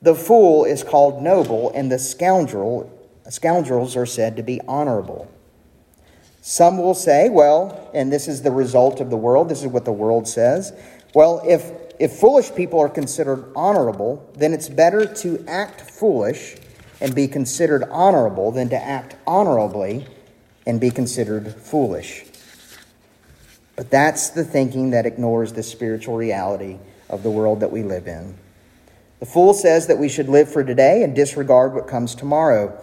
the 0.00 0.14
fool 0.14 0.64
is 0.64 0.82
called 0.82 1.22
noble 1.22 1.70
and 1.74 1.92
the 1.92 1.98
scoundrel, 1.98 2.90
scoundrels 3.28 3.94
are 3.94 4.06
said 4.06 4.36
to 4.36 4.42
be 4.42 4.60
honorable. 4.66 5.30
Some 6.48 6.78
will 6.78 6.94
say, 6.94 7.28
well, 7.28 7.90
and 7.92 8.10
this 8.10 8.26
is 8.26 8.40
the 8.40 8.50
result 8.50 9.02
of 9.02 9.10
the 9.10 9.18
world, 9.18 9.50
this 9.50 9.60
is 9.60 9.66
what 9.66 9.84
the 9.84 9.92
world 9.92 10.26
says. 10.26 10.72
Well, 11.14 11.42
if, 11.46 11.70
if 12.00 12.12
foolish 12.12 12.54
people 12.54 12.80
are 12.80 12.88
considered 12.88 13.52
honorable, 13.54 14.26
then 14.34 14.54
it's 14.54 14.70
better 14.70 15.04
to 15.16 15.44
act 15.46 15.82
foolish 15.82 16.56
and 17.02 17.14
be 17.14 17.28
considered 17.28 17.84
honorable 17.90 18.50
than 18.50 18.70
to 18.70 18.82
act 18.82 19.14
honorably 19.26 20.06
and 20.66 20.80
be 20.80 20.88
considered 20.88 21.54
foolish. 21.54 22.24
But 23.76 23.90
that's 23.90 24.30
the 24.30 24.42
thinking 24.42 24.92
that 24.92 25.04
ignores 25.04 25.52
the 25.52 25.62
spiritual 25.62 26.16
reality 26.16 26.78
of 27.10 27.22
the 27.22 27.30
world 27.30 27.60
that 27.60 27.72
we 27.72 27.82
live 27.82 28.06
in. 28.06 28.34
The 29.20 29.26
fool 29.26 29.52
says 29.52 29.86
that 29.88 29.98
we 29.98 30.08
should 30.08 30.30
live 30.30 30.50
for 30.50 30.64
today 30.64 31.02
and 31.02 31.14
disregard 31.14 31.74
what 31.74 31.88
comes 31.88 32.14
tomorrow. 32.14 32.82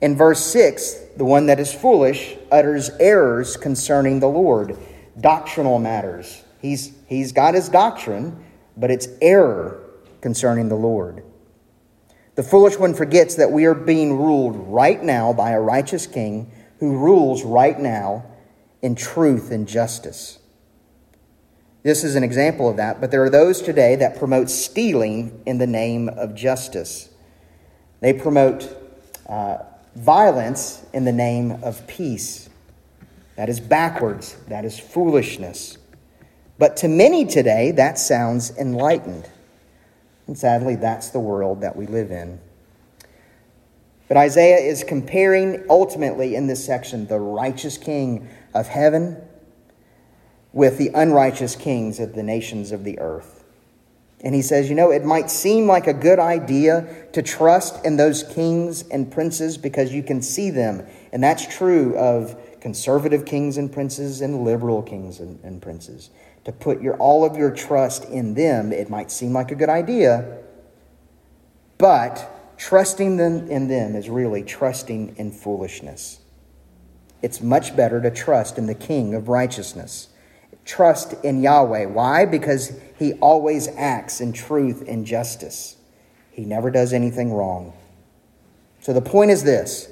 In 0.00 0.16
verse 0.16 0.44
6, 0.46 0.94
the 1.16 1.24
one 1.24 1.46
that 1.46 1.60
is 1.60 1.72
foolish 1.72 2.36
utters 2.50 2.90
errors 2.98 3.56
concerning 3.56 4.20
the 4.20 4.28
Lord, 4.28 4.76
doctrinal 5.20 5.78
matters. 5.78 6.42
He's, 6.60 6.92
he's 7.06 7.32
got 7.32 7.54
his 7.54 7.68
doctrine, 7.68 8.44
but 8.76 8.90
it's 8.90 9.08
error 9.20 9.82
concerning 10.20 10.68
the 10.68 10.76
Lord. 10.76 11.24
The 12.34 12.42
foolish 12.42 12.78
one 12.78 12.94
forgets 12.94 13.34
that 13.34 13.52
we 13.52 13.66
are 13.66 13.74
being 13.74 14.16
ruled 14.16 14.56
right 14.56 15.02
now 15.02 15.32
by 15.32 15.50
a 15.50 15.60
righteous 15.60 16.06
king 16.06 16.50
who 16.78 16.96
rules 16.96 17.44
right 17.44 17.78
now 17.78 18.24
in 18.80 18.94
truth 18.94 19.50
and 19.50 19.68
justice. 19.68 20.38
This 21.82 22.04
is 22.04 22.14
an 22.14 22.24
example 22.24 22.68
of 22.68 22.76
that, 22.76 23.00
but 23.00 23.10
there 23.10 23.22
are 23.22 23.30
those 23.30 23.60
today 23.60 23.96
that 23.96 24.18
promote 24.18 24.48
stealing 24.48 25.42
in 25.44 25.58
the 25.58 25.66
name 25.66 26.08
of 26.08 26.34
justice. 26.34 27.10
They 28.00 28.12
promote 28.12 28.68
uh, 29.26 29.58
violence 29.94 30.84
in 30.92 31.04
the 31.04 31.12
name 31.12 31.62
of 31.62 31.86
peace. 31.86 32.48
That 33.36 33.48
is 33.48 33.60
backwards, 33.60 34.36
that 34.48 34.64
is 34.64 34.78
foolishness. 34.78 35.78
But 36.58 36.76
to 36.78 36.88
many 36.88 37.24
today, 37.24 37.70
that 37.72 37.98
sounds 37.98 38.56
enlightened. 38.58 39.28
And 40.26 40.36
sadly, 40.38 40.76
that's 40.76 41.08
the 41.08 41.20
world 41.20 41.62
that 41.62 41.74
we 41.74 41.86
live 41.86 42.10
in. 42.10 42.38
But 44.08 44.16
Isaiah 44.16 44.58
is 44.58 44.84
comparing 44.84 45.64
ultimately 45.70 46.34
in 46.34 46.48
this 46.48 46.64
section 46.64 47.06
the 47.06 47.18
righteous 47.18 47.78
king 47.78 48.28
of 48.54 48.66
heaven 48.66 49.16
with 50.52 50.78
the 50.78 50.90
unrighteous 50.94 51.56
kings 51.56 52.00
of 52.00 52.14
the 52.14 52.22
nations 52.22 52.72
of 52.72 52.84
the 52.84 52.98
earth. 52.98 53.39
And 54.22 54.34
he 54.34 54.42
says, 54.42 54.68
you 54.68 54.74
know, 54.74 54.90
it 54.90 55.04
might 55.04 55.30
seem 55.30 55.66
like 55.66 55.86
a 55.86 55.94
good 55.94 56.18
idea 56.18 57.06
to 57.12 57.22
trust 57.22 57.84
in 57.86 57.96
those 57.96 58.22
kings 58.22 58.86
and 58.88 59.10
princes 59.10 59.56
because 59.56 59.92
you 59.92 60.02
can 60.02 60.20
see 60.20 60.50
them. 60.50 60.86
And 61.12 61.22
that's 61.22 61.46
true 61.46 61.96
of 61.96 62.36
conservative 62.60 63.24
kings 63.24 63.56
and 63.56 63.72
princes 63.72 64.20
and 64.20 64.44
liberal 64.44 64.82
kings 64.82 65.20
and, 65.20 65.42
and 65.42 65.62
princes 65.62 66.10
to 66.44 66.52
put 66.52 66.80
your, 66.80 66.96
all 66.96 67.24
of 67.24 67.36
your 67.36 67.50
trust 67.50 68.04
in 68.06 68.34
them, 68.34 68.72
it 68.72 68.88
might 68.88 69.10
seem 69.10 69.32
like 69.32 69.50
a 69.50 69.54
good 69.54 69.68
idea, 69.68 70.38
but 71.78 72.54
trusting 72.56 73.16
them 73.16 73.48
in 73.48 73.68
them 73.68 73.94
is 73.94 74.08
really 74.08 74.42
trusting 74.42 75.16
in 75.16 75.30
foolishness. 75.30 76.20
It's 77.22 77.40
much 77.40 77.76
better 77.76 78.00
to 78.00 78.10
trust 78.10 78.56
in 78.56 78.66
the 78.66 78.74
King 78.74 79.14
of 79.14 79.28
righteousness. 79.28 80.08
Trust 80.64 81.14
in 81.24 81.42
Yahweh. 81.42 81.86
Why? 81.86 82.24
Because 82.24 82.78
he 82.98 83.14
always 83.14 83.68
acts 83.68 84.20
in 84.20 84.32
truth 84.32 84.84
and 84.86 85.06
justice. 85.06 85.76
He 86.30 86.44
never 86.44 86.70
does 86.70 86.92
anything 86.92 87.32
wrong. 87.32 87.72
So 88.80 88.92
the 88.92 89.02
point 89.02 89.30
is 89.30 89.44
this 89.44 89.88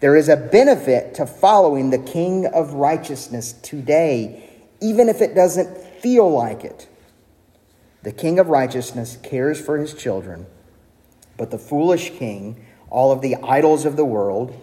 there 0.00 0.16
is 0.16 0.28
a 0.28 0.36
benefit 0.36 1.14
to 1.14 1.26
following 1.26 1.90
the 1.90 1.98
King 1.98 2.46
of 2.46 2.74
righteousness 2.74 3.52
today, 3.52 4.50
even 4.80 5.08
if 5.08 5.20
it 5.20 5.34
doesn't 5.34 5.76
feel 6.00 6.30
like 6.30 6.64
it. 6.64 6.88
The 8.04 8.12
king 8.12 8.38
of 8.38 8.48
righteousness 8.48 9.16
cares 9.22 9.58
for 9.58 9.78
his 9.78 9.94
children, 9.94 10.44
but 11.38 11.50
the 11.50 11.58
foolish 11.58 12.10
king, 12.10 12.62
all 12.90 13.10
of 13.10 13.22
the 13.22 13.36
idols 13.36 13.86
of 13.86 13.96
the 13.96 14.04
world, 14.04 14.54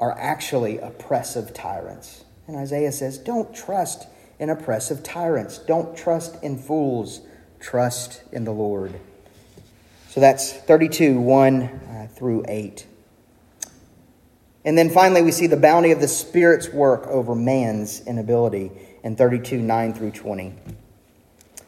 are 0.00 0.18
actually 0.18 0.78
oppressive 0.78 1.54
tyrants. 1.54 2.24
And 2.48 2.56
Isaiah 2.56 2.90
says, 2.90 3.16
Don't 3.16 3.54
trust 3.54 4.08
in 4.38 4.50
oppressive 4.50 5.02
tyrants. 5.02 5.58
Don't 5.58 5.96
trust 5.96 6.42
in 6.42 6.58
fools. 6.58 7.20
Trust 7.60 8.22
in 8.32 8.44
the 8.44 8.52
Lord. 8.52 8.98
So 10.08 10.20
that's 10.20 10.52
32, 10.52 11.20
1 11.20 11.62
uh, 11.62 12.08
through 12.14 12.44
8. 12.48 12.86
And 14.64 14.76
then 14.76 14.90
finally, 14.90 15.22
we 15.22 15.32
see 15.32 15.46
the 15.46 15.56
bounty 15.56 15.92
of 15.92 16.00
the 16.00 16.08
Spirit's 16.08 16.68
work 16.68 17.06
over 17.06 17.34
man's 17.34 18.06
inability 18.06 18.70
in 19.02 19.16
32 19.16 19.58
9 19.58 19.94
through 19.94 20.10
20. 20.10 20.54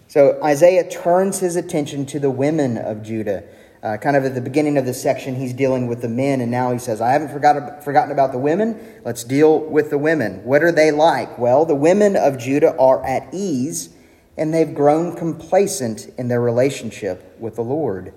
So 0.08 0.42
Isaiah 0.42 0.88
turns 0.90 1.38
his 1.38 1.56
attention 1.56 2.04
to 2.06 2.18
the 2.18 2.30
women 2.30 2.76
of 2.76 3.02
Judah. 3.02 3.44
Uh, 3.82 3.96
kind 3.96 4.14
of 4.14 4.26
at 4.26 4.34
the 4.34 4.42
beginning 4.42 4.76
of 4.76 4.84
this 4.84 5.00
section, 5.00 5.34
he's 5.34 5.54
dealing 5.54 5.86
with 5.86 6.02
the 6.02 6.08
men, 6.08 6.42
and 6.42 6.50
now 6.50 6.70
he 6.70 6.78
says, 6.78 7.00
I 7.00 7.12
haven't 7.12 7.30
forgot, 7.30 7.82
forgotten 7.82 8.12
about 8.12 8.30
the 8.30 8.38
women. 8.38 8.78
Let's 9.06 9.24
deal 9.24 9.58
with 9.58 9.88
the 9.88 9.96
women. 9.96 10.44
What 10.44 10.62
are 10.62 10.72
they 10.72 10.90
like? 10.90 11.38
Well, 11.38 11.64
the 11.64 11.74
women 11.74 12.14
of 12.14 12.36
Judah 12.36 12.76
are 12.76 13.02
at 13.06 13.32
ease, 13.32 13.88
and 14.36 14.52
they've 14.52 14.74
grown 14.74 15.16
complacent 15.16 16.12
in 16.18 16.28
their 16.28 16.42
relationship 16.42 17.36
with 17.40 17.56
the 17.56 17.62
Lord. 17.62 18.12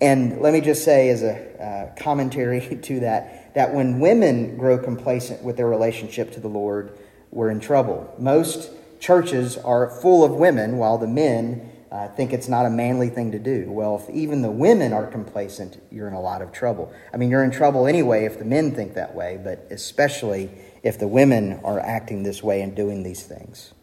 And 0.00 0.40
let 0.40 0.52
me 0.52 0.60
just 0.60 0.84
say, 0.84 1.08
as 1.08 1.22
a 1.22 1.62
uh, 1.62 1.94
commentary 1.94 2.60
to 2.82 3.00
that, 3.00 3.54
that 3.54 3.72
when 3.72 4.00
women 4.00 4.56
grow 4.56 4.76
complacent 4.76 5.44
with 5.44 5.56
their 5.56 5.68
relationship 5.68 6.32
to 6.32 6.40
the 6.40 6.48
Lord, 6.48 6.98
we're 7.30 7.50
in 7.50 7.60
trouble. 7.60 8.12
Most 8.18 8.72
churches 8.98 9.56
are 9.56 9.88
full 9.88 10.24
of 10.24 10.32
women, 10.32 10.78
while 10.78 10.98
the 10.98 11.06
men 11.06 11.70
uh, 11.94 12.08
think 12.08 12.32
it's 12.32 12.48
not 12.48 12.66
a 12.66 12.70
manly 12.70 13.08
thing 13.08 13.30
to 13.30 13.38
do. 13.38 13.70
Well, 13.70 14.02
if 14.02 14.12
even 14.12 14.42
the 14.42 14.50
women 14.50 14.92
are 14.92 15.06
complacent, 15.06 15.80
you're 15.92 16.08
in 16.08 16.14
a 16.14 16.20
lot 16.20 16.42
of 16.42 16.50
trouble. 16.50 16.92
I 17.12 17.18
mean, 17.18 17.30
you're 17.30 17.44
in 17.44 17.52
trouble 17.52 17.86
anyway 17.86 18.24
if 18.24 18.36
the 18.36 18.44
men 18.44 18.74
think 18.74 18.94
that 18.94 19.14
way, 19.14 19.40
but 19.42 19.68
especially 19.70 20.50
if 20.82 20.98
the 20.98 21.06
women 21.06 21.60
are 21.62 21.78
acting 21.78 22.24
this 22.24 22.42
way 22.42 22.62
and 22.62 22.74
doing 22.74 23.04
these 23.04 23.22
things. 23.22 23.74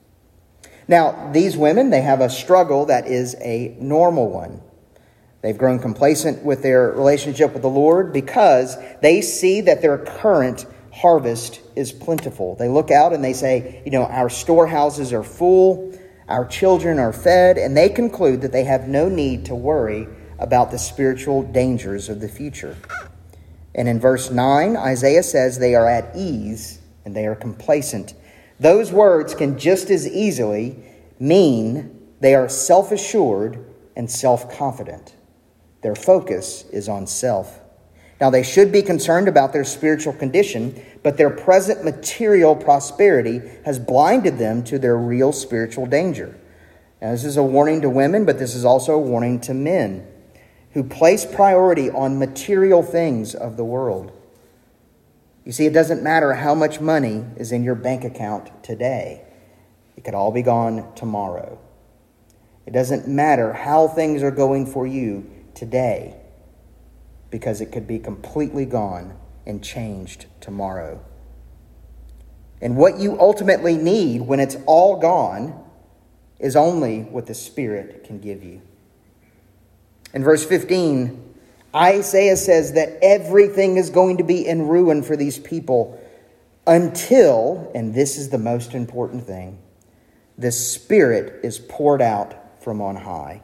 Now, 0.89 1.31
these 1.31 1.55
women, 1.55 1.89
they 1.89 2.01
have 2.01 2.19
a 2.19 2.29
struggle 2.29 2.87
that 2.87 3.07
is 3.07 3.37
a 3.39 3.77
normal 3.79 4.29
one. 4.29 4.61
They've 5.41 5.57
grown 5.57 5.79
complacent 5.79 6.43
with 6.43 6.61
their 6.63 6.91
relationship 6.91 7.53
with 7.53 7.61
the 7.61 7.69
Lord 7.69 8.11
because 8.11 8.75
they 9.01 9.21
see 9.21 9.61
that 9.61 9.81
their 9.81 9.97
current 9.97 10.65
harvest 10.91 11.61
is 11.77 11.93
plentiful. 11.93 12.55
They 12.55 12.67
look 12.67 12.91
out 12.91 13.13
and 13.13 13.23
they 13.23 13.31
say, 13.31 13.81
you 13.85 13.91
know, 13.91 14.03
our 14.03 14.29
storehouses 14.29 15.13
are 15.13 15.23
full, 15.23 15.97
our 16.31 16.45
children 16.45 16.97
are 16.97 17.13
fed, 17.13 17.57
and 17.57 17.75
they 17.75 17.89
conclude 17.89 18.41
that 18.41 18.51
they 18.51 18.63
have 18.63 18.87
no 18.87 19.09
need 19.09 19.45
to 19.45 19.55
worry 19.55 20.07
about 20.39 20.71
the 20.71 20.79
spiritual 20.79 21.43
dangers 21.43 22.09
of 22.09 22.19
the 22.19 22.27
future. 22.27 22.75
And 23.75 23.87
in 23.87 23.99
verse 23.99 24.31
9, 24.31 24.75
Isaiah 24.75 25.23
says 25.23 25.59
they 25.59 25.75
are 25.75 25.87
at 25.87 26.15
ease 26.15 26.79
and 27.05 27.15
they 27.15 27.25
are 27.25 27.35
complacent. 27.35 28.13
Those 28.59 28.91
words 28.91 29.33
can 29.33 29.57
just 29.57 29.89
as 29.89 30.07
easily 30.07 30.77
mean 31.19 32.09
they 32.19 32.35
are 32.35 32.49
self 32.49 32.91
assured 32.91 33.63
and 33.95 34.09
self 34.09 34.51
confident. 34.51 35.15
Their 35.81 35.95
focus 35.95 36.65
is 36.71 36.89
on 36.89 37.07
self. 37.07 37.60
Now, 38.21 38.29
they 38.29 38.43
should 38.43 38.71
be 38.71 38.83
concerned 38.83 39.27
about 39.27 39.51
their 39.51 39.63
spiritual 39.63 40.13
condition, 40.13 40.79
but 41.01 41.17
their 41.17 41.31
present 41.31 41.83
material 41.83 42.55
prosperity 42.55 43.41
has 43.65 43.79
blinded 43.79 44.37
them 44.37 44.63
to 44.65 44.77
their 44.77 44.95
real 44.95 45.33
spiritual 45.33 45.87
danger. 45.87 46.37
Now, 47.01 47.13
this 47.13 47.25
is 47.25 47.35
a 47.35 47.43
warning 47.43 47.81
to 47.81 47.89
women, 47.89 48.25
but 48.25 48.37
this 48.37 48.53
is 48.53 48.63
also 48.63 48.93
a 48.93 48.99
warning 48.99 49.39
to 49.41 49.55
men 49.55 50.07
who 50.73 50.83
place 50.83 51.25
priority 51.25 51.89
on 51.89 52.19
material 52.19 52.83
things 52.83 53.33
of 53.33 53.57
the 53.57 53.65
world. 53.65 54.11
You 55.43 55.51
see, 55.51 55.65
it 55.65 55.73
doesn't 55.73 56.03
matter 56.03 56.35
how 56.35 56.53
much 56.53 56.79
money 56.79 57.25
is 57.37 57.51
in 57.51 57.63
your 57.63 57.73
bank 57.73 58.03
account 58.03 58.63
today, 58.63 59.25
it 59.97 60.03
could 60.03 60.13
all 60.13 60.31
be 60.31 60.43
gone 60.43 60.93
tomorrow. 60.93 61.59
It 62.67 62.71
doesn't 62.71 63.07
matter 63.07 63.51
how 63.51 63.87
things 63.87 64.21
are 64.21 64.29
going 64.29 64.67
for 64.67 64.85
you 64.85 65.27
today 65.55 66.20
because 67.31 67.61
it 67.61 67.71
could 67.71 67.87
be 67.87 67.97
completely 67.97 68.65
gone 68.65 69.17
and 69.47 69.63
changed 69.63 70.27
tomorrow. 70.39 71.03
And 72.61 72.77
what 72.77 72.99
you 72.99 73.19
ultimately 73.19 73.75
need 73.75 74.21
when 74.21 74.39
it's 74.39 74.57
all 74.67 74.99
gone 74.99 75.63
is 76.39 76.55
only 76.55 77.01
what 77.01 77.25
the 77.25 77.33
Spirit 77.33 78.03
can 78.03 78.19
give 78.19 78.43
you. 78.43 78.61
In 80.13 80.23
verse 80.23 80.45
15, 80.45 81.35
Isaiah 81.75 82.35
says 82.35 82.73
that 82.73 82.99
everything 83.01 83.77
is 83.77 83.89
going 83.89 84.17
to 84.17 84.23
be 84.23 84.45
in 84.45 84.67
ruin 84.67 85.01
for 85.01 85.15
these 85.15 85.39
people 85.39 85.99
until, 86.67 87.71
and 87.73 87.93
this 87.95 88.17
is 88.17 88.29
the 88.29 88.37
most 88.37 88.73
important 88.73 89.25
thing, 89.25 89.57
the 90.37 90.51
Spirit 90.51 91.43
is 91.43 91.59
poured 91.59 92.01
out 92.01 92.61
from 92.61 92.81
on 92.81 92.95
high. 92.95 93.41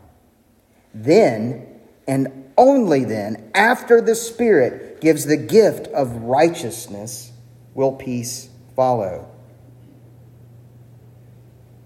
Then, 0.94 1.77
and 2.08 2.52
only 2.58 3.04
then, 3.04 3.52
after 3.54 4.02
the 4.02 4.16
Spirit 4.16 5.02
gives 5.02 5.26
the 5.26 5.38
gift 5.38 5.88
of 5.88 6.16
righteousness, 6.24 7.32
will 7.74 7.92
peace 7.92 8.50
follow. 8.76 9.30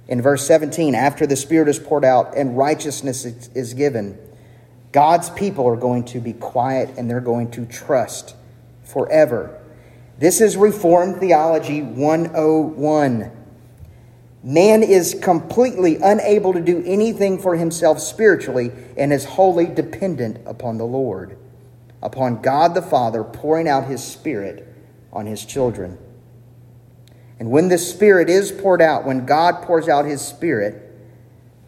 In 0.07 0.21
verse 0.21 0.45
17, 0.45 0.95
after 0.95 1.25
the 1.25 1.35
Spirit 1.35 1.67
is 1.67 1.79
poured 1.79 2.05
out 2.05 2.37
and 2.37 2.57
righteousness 2.57 3.25
is 3.25 3.73
given, 3.73 4.17
God's 4.91 5.29
people 5.29 5.67
are 5.67 5.75
going 5.75 6.05
to 6.05 6.19
be 6.19 6.33
quiet 6.33 6.89
and 6.97 7.09
they're 7.09 7.19
going 7.19 7.51
to 7.51 7.65
trust 7.65 8.35
forever. 8.83 9.57
This 10.19 10.39
is 10.39 10.55
Reformed 10.55 11.19
Theology 11.19 11.81
101. 11.81 13.31
Man 14.43 14.81
is 14.81 15.15
completely 15.21 15.97
unable 15.97 16.53
to 16.53 16.61
do 16.61 16.81
anything 16.85 17.37
for 17.37 17.55
himself 17.55 17.99
spiritually 17.99 18.71
and 18.97 19.13
is 19.13 19.23
wholly 19.23 19.67
dependent 19.67 20.39
upon 20.47 20.77
the 20.77 20.85
Lord. 20.85 21.37
upon 22.01 22.41
God 22.41 22.73
the 22.73 22.81
Father 22.81 23.23
pouring 23.23 23.67
out 23.67 23.85
his 23.85 24.03
Spirit 24.03 24.67
on 25.13 25.25
his 25.25 25.45
children. 25.45 25.97
And 27.39 27.51
when 27.51 27.69
the 27.69 27.77
Spirit 27.77 28.29
is 28.29 28.51
poured 28.51 28.81
out, 28.81 29.05
when 29.05 29.25
God 29.25 29.63
pours 29.63 29.87
out 29.87 30.05
his 30.05 30.21
Spirit, 30.21 30.87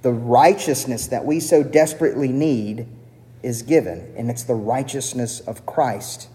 the 0.01 0.11
righteousness 0.11 1.07
that 1.07 1.25
we 1.25 1.39
so 1.39 1.63
desperately 1.63 2.27
need 2.27 2.87
is 3.41 3.61
given, 3.61 4.13
and 4.17 4.29
it's 4.29 4.43
the 4.43 4.55
righteousness 4.55 5.39
of 5.41 5.65
Christ, 5.65 6.29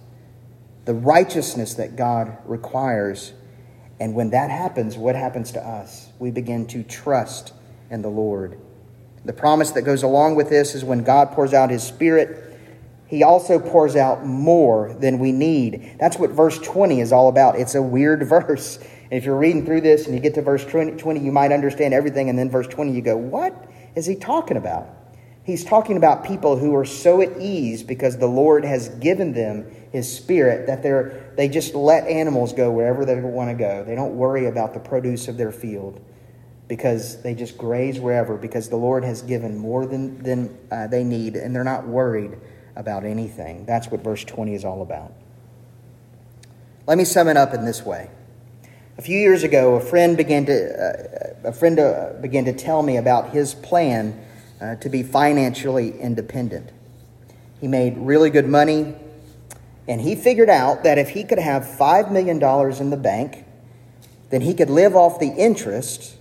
the 0.85 0.95
righteousness 0.95 1.75
that 1.75 1.97
God 1.97 2.37
requires. 2.45 3.33
And 4.01 4.15
when 4.15 4.31
that 4.31 4.51
happens, 4.51 4.97
what 4.97 5.17
happens 5.17 5.53
to 5.53 5.61
us? 5.61 6.08
We 6.19 6.31
begin 6.31 6.67
to 6.69 6.83
trust 6.83 7.53
in 7.91 8.03
the 8.03 8.09
Lord. 8.09 8.59
The 9.25 9.33
promise 9.33 9.71
that 9.73 9.83
goes 9.83 10.03
along 10.03 10.37
with 10.37 10.49
this 10.49 10.75
is 10.75 10.85
when 10.85 11.03
God 11.03 11.33
pours 11.33 11.53
out 11.53 11.71
his 11.71 11.83
Spirit, 11.83 12.45
he 13.07 13.23
also 13.23 13.59
pours 13.59 13.97
out 13.97 14.25
more 14.27 14.95
than 15.01 15.19
we 15.19 15.33
need. 15.33 15.97
That's 15.99 16.19
what 16.19 16.31
verse 16.31 16.59
20 16.59 17.01
is 17.01 17.13
all 17.13 17.29
about. 17.29 17.59
It's 17.59 17.75
a 17.75 17.83
weird 17.83 18.23
verse. 18.29 18.77
And 18.77 19.13
if 19.13 19.25
you're 19.25 19.39
reading 19.39 19.65
through 19.65 19.81
this 19.81 20.07
and 20.07 20.15
you 20.15 20.21
get 20.21 20.35
to 20.35 20.43
verse 20.43 20.65
20, 20.65 21.21
you 21.21 21.33
might 21.33 21.53
understand 21.53 21.95
everything. 21.95 22.29
And 22.29 22.39
then 22.39 22.51
verse 22.51 22.67
20, 22.67 22.93
you 22.93 23.01
go, 23.01 23.17
What 23.17 23.69
is 23.95 24.07
he 24.07 24.15
talking 24.15 24.57
about? 24.57 24.89
He's 25.49 25.65
talking 25.65 25.97
about 25.97 26.25
people 26.25 26.59
who 26.59 26.75
are 26.75 26.85
so 26.85 27.23
at 27.23 27.41
ease 27.41 27.83
because 27.83 28.19
the 28.19 28.27
Lord 28.27 28.67
has 28.67 28.91
given 28.91 29.33
them 29.33 29.65
his 29.91 30.15
spirit 30.15 30.67
that 30.67 30.83
they're, 30.83 31.33
they 31.39 31.49
just 31.49 31.75
let 31.75 32.07
animals 32.07 32.53
go 32.53 32.71
wherever 32.71 33.07
they 33.07 33.19
want 33.19 33.49
to 33.49 33.55
go. 33.55 33.83
They 33.83 33.95
don't 33.95 34.15
worry 34.17 34.45
about 34.45 34.75
the 34.75 34.81
produce 34.81 35.27
of 35.27 35.39
their 35.39 35.51
field 35.51 36.05
because 36.69 37.23
they 37.23 37.35
just 37.35 37.57
graze 37.57 37.99
wherever 37.99 38.37
because 38.37 38.69
the 38.69 38.77
Lord 38.77 39.05
has 39.05 39.23
given 39.23 39.57
more 39.57 39.87
than, 39.87 40.23
than 40.23 40.59
uh, 40.71 40.87
they 40.87 41.03
need 41.03 41.35
and 41.35 41.57
they're 41.57 41.65
not 41.65 41.89
worried 41.89 42.37
about 42.77 43.05
anything. 43.05 43.65
That's 43.65 43.91
what 43.91 44.05
verse 44.05 44.25
20 44.25 44.55
is 44.55 44.67
all 44.67 44.83
about. 44.83 45.15
Let 46.87 46.99
me 46.99 47.07
sum 47.07 47.27
it 47.27 47.39
up 47.39 47.55
in 47.55 47.65
this 47.65 47.87
way. 47.87 48.11
A 48.99 49.01
few 49.03 49.19
years 49.19 49.45
ago, 49.45 49.77
a 49.77 49.81
friend 49.81 50.15
began 50.15 50.45
to, 50.45 51.39
uh, 51.43 51.49
a 51.49 51.53
friend 51.55 51.79
uh, 51.79 52.13
began 52.21 52.45
to 52.45 52.53
tell 52.53 52.83
me 52.83 52.99
about 52.99 53.31
his 53.31 53.55
plan 53.55 54.27
uh, 54.61 54.77
to 54.77 54.89
be 54.89 55.03
financially 55.03 55.99
independent. 56.01 56.71
He 57.61 57.69
made 57.69 57.97
really 57.97 58.31
good 58.31 58.49
money, 58.49 58.95
and 59.87 60.01
he 60.01 60.15
figured 60.15 60.51
out 60.51 60.85
that 60.85 60.99
if 60.99 61.11
he 61.11 61.25
could 61.25 61.39
have 61.39 61.63
$5 61.63 62.11
million 62.11 62.37
in 62.81 62.91
the 62.91 62.97
bank, 62.97 63.45
then 64.31 64.43
he 64.43 64.55
could 64.55 64.71
live 64.71 64.95
off 64.95 65.19
the 65.19 65.29
interest 65.29 66.17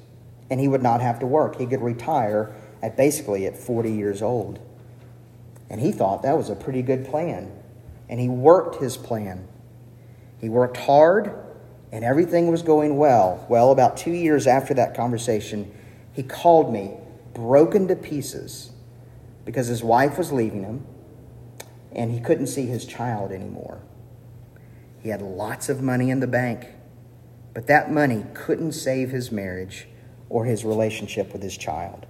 and 0.50 0.60
he 0.60 0.68
would 0.68 0.82
not 0.82 1.02
have 1.02 1.20
to 1.20 1.28
work. 1.28 1.58
He 1.58 1.66
could 1.66 1.82
retire 1.82 2.56
at 2.82 2.96
basically 2.96 3.46
at 3.46 3.58
40 3.58 3.92
years 3.92 4.22
old. 4.22 4.60
And 5.70 5.82
he 5.82 5.92
thought 5.92 6.24
that 6.24 6.38
was 6.38 6.50
a 6.50 6.56
pretty 6.56 6.82
good 6.82 7.06
plan. 7.06 7.52
And 8.08 8.20
he 8.20 8.30
worked 8.30 8.82
his 8.82 8.96
plan. 8.96 9.46
He 10.40 10.48
worked 10.48 10.78
hard, 10.78 11.34
and 11.92 12.06
everything 12.06 12.50
was 12.50 12.62
going 12.62 12.96
well. 12.96 13.46
Well, 13.50 13.72
about 13.72 13.98
two 13.98 14.12
years 14.12 14.48
after 14.48 14.74
that 14.76 14.96
conversation, 14.96 15.70
he 16.14 16.24
called 16.24 16.72
me 16.72 16.94
broken 17.38 17.88
to 17.88 17.96
pieces 17.96 18.72
because 19.46 19.68
his 19.68 19.84
wife 19.84 20.18
was 20.18 20.32
leaving 20.32 20.64
him 20.64 20.86
and 21.94 22.12
he 22.12 22.20
couldn't 22.20 22.48
see 22.48 22.66
his 22.66 22.84
child 22.84 23.32
anymore. 23.32 23.80
He 25.04 25.10
had 25.10 25.22
lots 25.22 25.70
of 25.70 25.82
money 25.82 26.10
in 26.10 26.20
the 26.20 26.28
bank, 26.28 26.68
but 27.54 27.68
that 27.68 27.92
money 27.92 28.26
couldn't 28.34 28.72
save 28.72 29.12
his 29.12 29.32
marriage 29.32 29.88
or 30.30 30.46
his 30.46 30.66
relationship 30.66 31.32
with 31.32 31.44
his 31.44 31.56
child. 31.56 32.08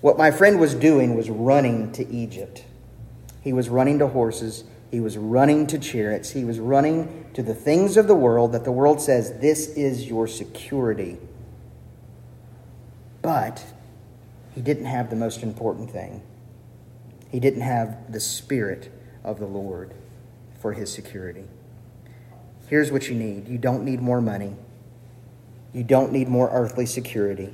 What 0.00 0.18
my 0.18 0.32
friend 0.32 0.58
was 0.58 0.74
doing 0.74 1.14
was 1.14 1.30
running 1.30 1.92
to 1.92 2.06
Egypt. 2.08 2.64
He 3.40 3.52
was 3.52 3.68
running 3.68 4.00
to 4.00 4.08
horses. 4.08 4.64
He 4.90 4.98
was 4.98 5.16
running 5.16 5.68
to 5.68 5.78
chariots. 5.78 6.30
He 6.30 6.44
was 6.44 6.58
running 6.58 7.30
to 7.34 7.42
the 7.42 7.54
things 7.54 7.96
of 7.96 8.08
the 8.08 8.14
world 8.14 8.52
that 8.52 8.64
the 8.64 8.72
world 8.72 9.00
says, 9.00 9.38
this 9.38 9.68
is 9.68 10.08
your 10.08 10.26
security. 10.26 11.18
But 13.22 13.64
he 14.56 14.62
didn't 14.62 14.86
have 14.86 15.10
the 15.10 15.16
most 15.16 15.42
important 15.42 15.90
thing. 15.90 16.22
He 17.30 17.40
didn't 17.40 17.60
have 17.60 18.10
the 18.10 18.20
Spirit 18.20 18.90
of 19.22 19.38
the 19.38 19.46
Lord 19.46 19.92
for 20.60 20.72
his 20.72 20.90
security. 20.90 21.44
Here's 22.66 22.90
what 22.90 23.06
you 23.08 23.14
need 23.14 23.48
you 23.48 23.58
don't 23.58 23.84
need 23.84 24.00
more 24.00 24.22
money, 24.22 24.56
you 25.74 25.84
don't 25.84 26.10
need 26.10 26.26
more 26.28 26.48
earthly 26.50 26.86
security. 26.86 27.52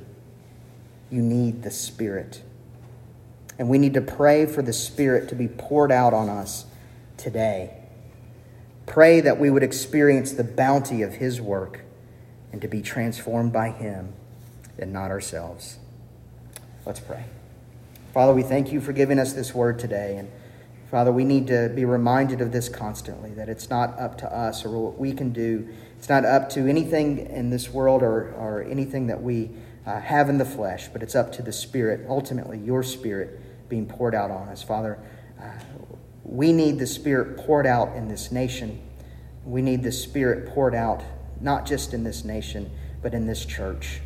You 1.11 1.21
need 1.21 1.61
the 1.61 1.69
Spirit. 1.69 2.41
And 3.59 3.69
we 3.69 3.77
need 3.77 3.93
to 3.93 4.01
pray 4.01 4.47
for 4.47 4.63
the 4.63 4.73
Spirit 4.73 5.29
to 5.29 5.35
be 5.35 5.47
poured 5.47 5.91
out 5.91 6.13
on 6.13 6.29
us 6.29 6.65
today. 7.17 7.77
Pray 8.87 9.19
that 9.21 9.39
we 9.39 9.51
would 9.51 9.61
experience 9.61 10.31
the 10.31 10.43
bounty 10.43 11.01
of 11.03 11.15
His 11.15 11.39
work 11.39 11.81
and 12.51 12.61
to 12.61 12.67
be 12.67 12.81
transformed 12.81 13.51
by 13.51 13.69
Him 13.69 14.13
and 14.79 14.91
not 14.91 15.11
ourselves. 15.11 15.77
Let's 16.85 16.99
pray. 16.99 17.23
Father, 18.13 18.33
we 18.33 18.43
thank 18.43 18.73
you 18.73 18.81
for 18.81 18.91
giving 18.91 19.17
us 19.17 19.31
this 19.31 19.55
word 19.55 19.79
today. 19.79 20.17
And 20.17 20.29
Father, 20.91 21.13
we 21.13 21.23
need 21.23 21.47
to 21.47 21.71
be 21.73 21.85
reminded 21.85 22.41
of 22.41 22.51
this 22.51 22.67
constantly 22.67 23.31
that 23.31 23.47
it's 23.47 23.69
not 23.69 23.97
up 23.97 24.17
to 24.17 24.31
us 24.31 24.65
or 24.65 24.77
what 24.77 24.99
we 24.99 25.13
can 25.13 25.31
do. 25.31 25.67
It's 25.97 26.09
not 26.09 26.25
up 26.25 26.49
to 26.51 26.67
anything 26.67 27.19
in 27.19 27.49
this 27.49 27.69
world 27.69 28.03
or, 28.03 28.33
or 28.33 28.63
anything 28.63 29.07
that 29.07 29.23
we 29.23 29.49
uh, 29.85 30.01
have 30.01 30.27
in 30.29 30.37
the 30.37 30.45
flesh, 30.45 30.89
but 30.89 31.01
it's 31.01 31.15
up 31.15 31.31
to 31.33 31.41
the 31.41 31.53
Spirit, 31.53 32.05
ultimately, 32.09 32.59
your 32.59 32.83
Spirit 32.83 33.39
being 33.69 33.85
poured 33.85 34.13
out 34.13 34.29
on 34.29 34.49
us. 34.49 34.61
Father, 34.61 34.99
uh, 35.41 35.51
we 36.23 36.51
need 36.51 36.79
the 36.79 36.87
Spirit 36.87 37.37
poured 37.37 37.65
out 37.65 37.95
in 37.95 38.09
this 38.09 38.29
nation. 38.29 38.81
We 39.45 39.61
need 39.61 39.83
the 39.83 39.91
Spirit 39.91 40.49
poured 40.53 40.75
out 40.75 41.01
not 41.39 41.65
just 41.65 41.93
in 41.93 42.03
this 42.03 42.25
nation, 42.25 42.69
but 43.01 43.13
in 43.13 43.25
this 43.25 43.45
church. 43.45 44.01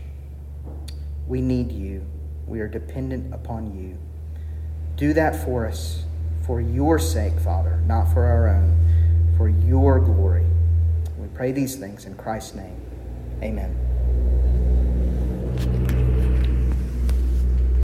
We 1.28 1.42
need 1.42 1.72
you. 1.72 2.06
We 2.48 2.62
are 2.62 2.68
dependent 2.68 3.34
upon 3.34 3.78
you. 3.78 3.98
Do 4.96 5.14
that 5.14 5.44
for 5.44 5.68
us, 5.68 6.06
for 6.46 6.62
your 6.62 6.98
sake, 6.98 7.40
Father, 7.40 7.82
not 7.86 8.14
for 8.14 8.24
our 8.24 8.48
own, 8.48 9.34
for 9.38 9.50
your 9.50 10.00
glory. 10.00 10.46
We 11.18 11.28
pray 11.28 11.52
these 11.52 11.76
things 11.76 12.06
in 12.06 12.16
Christ's 12.16 12.56
name. 12.56 12.82
Amen. 13.44 14.47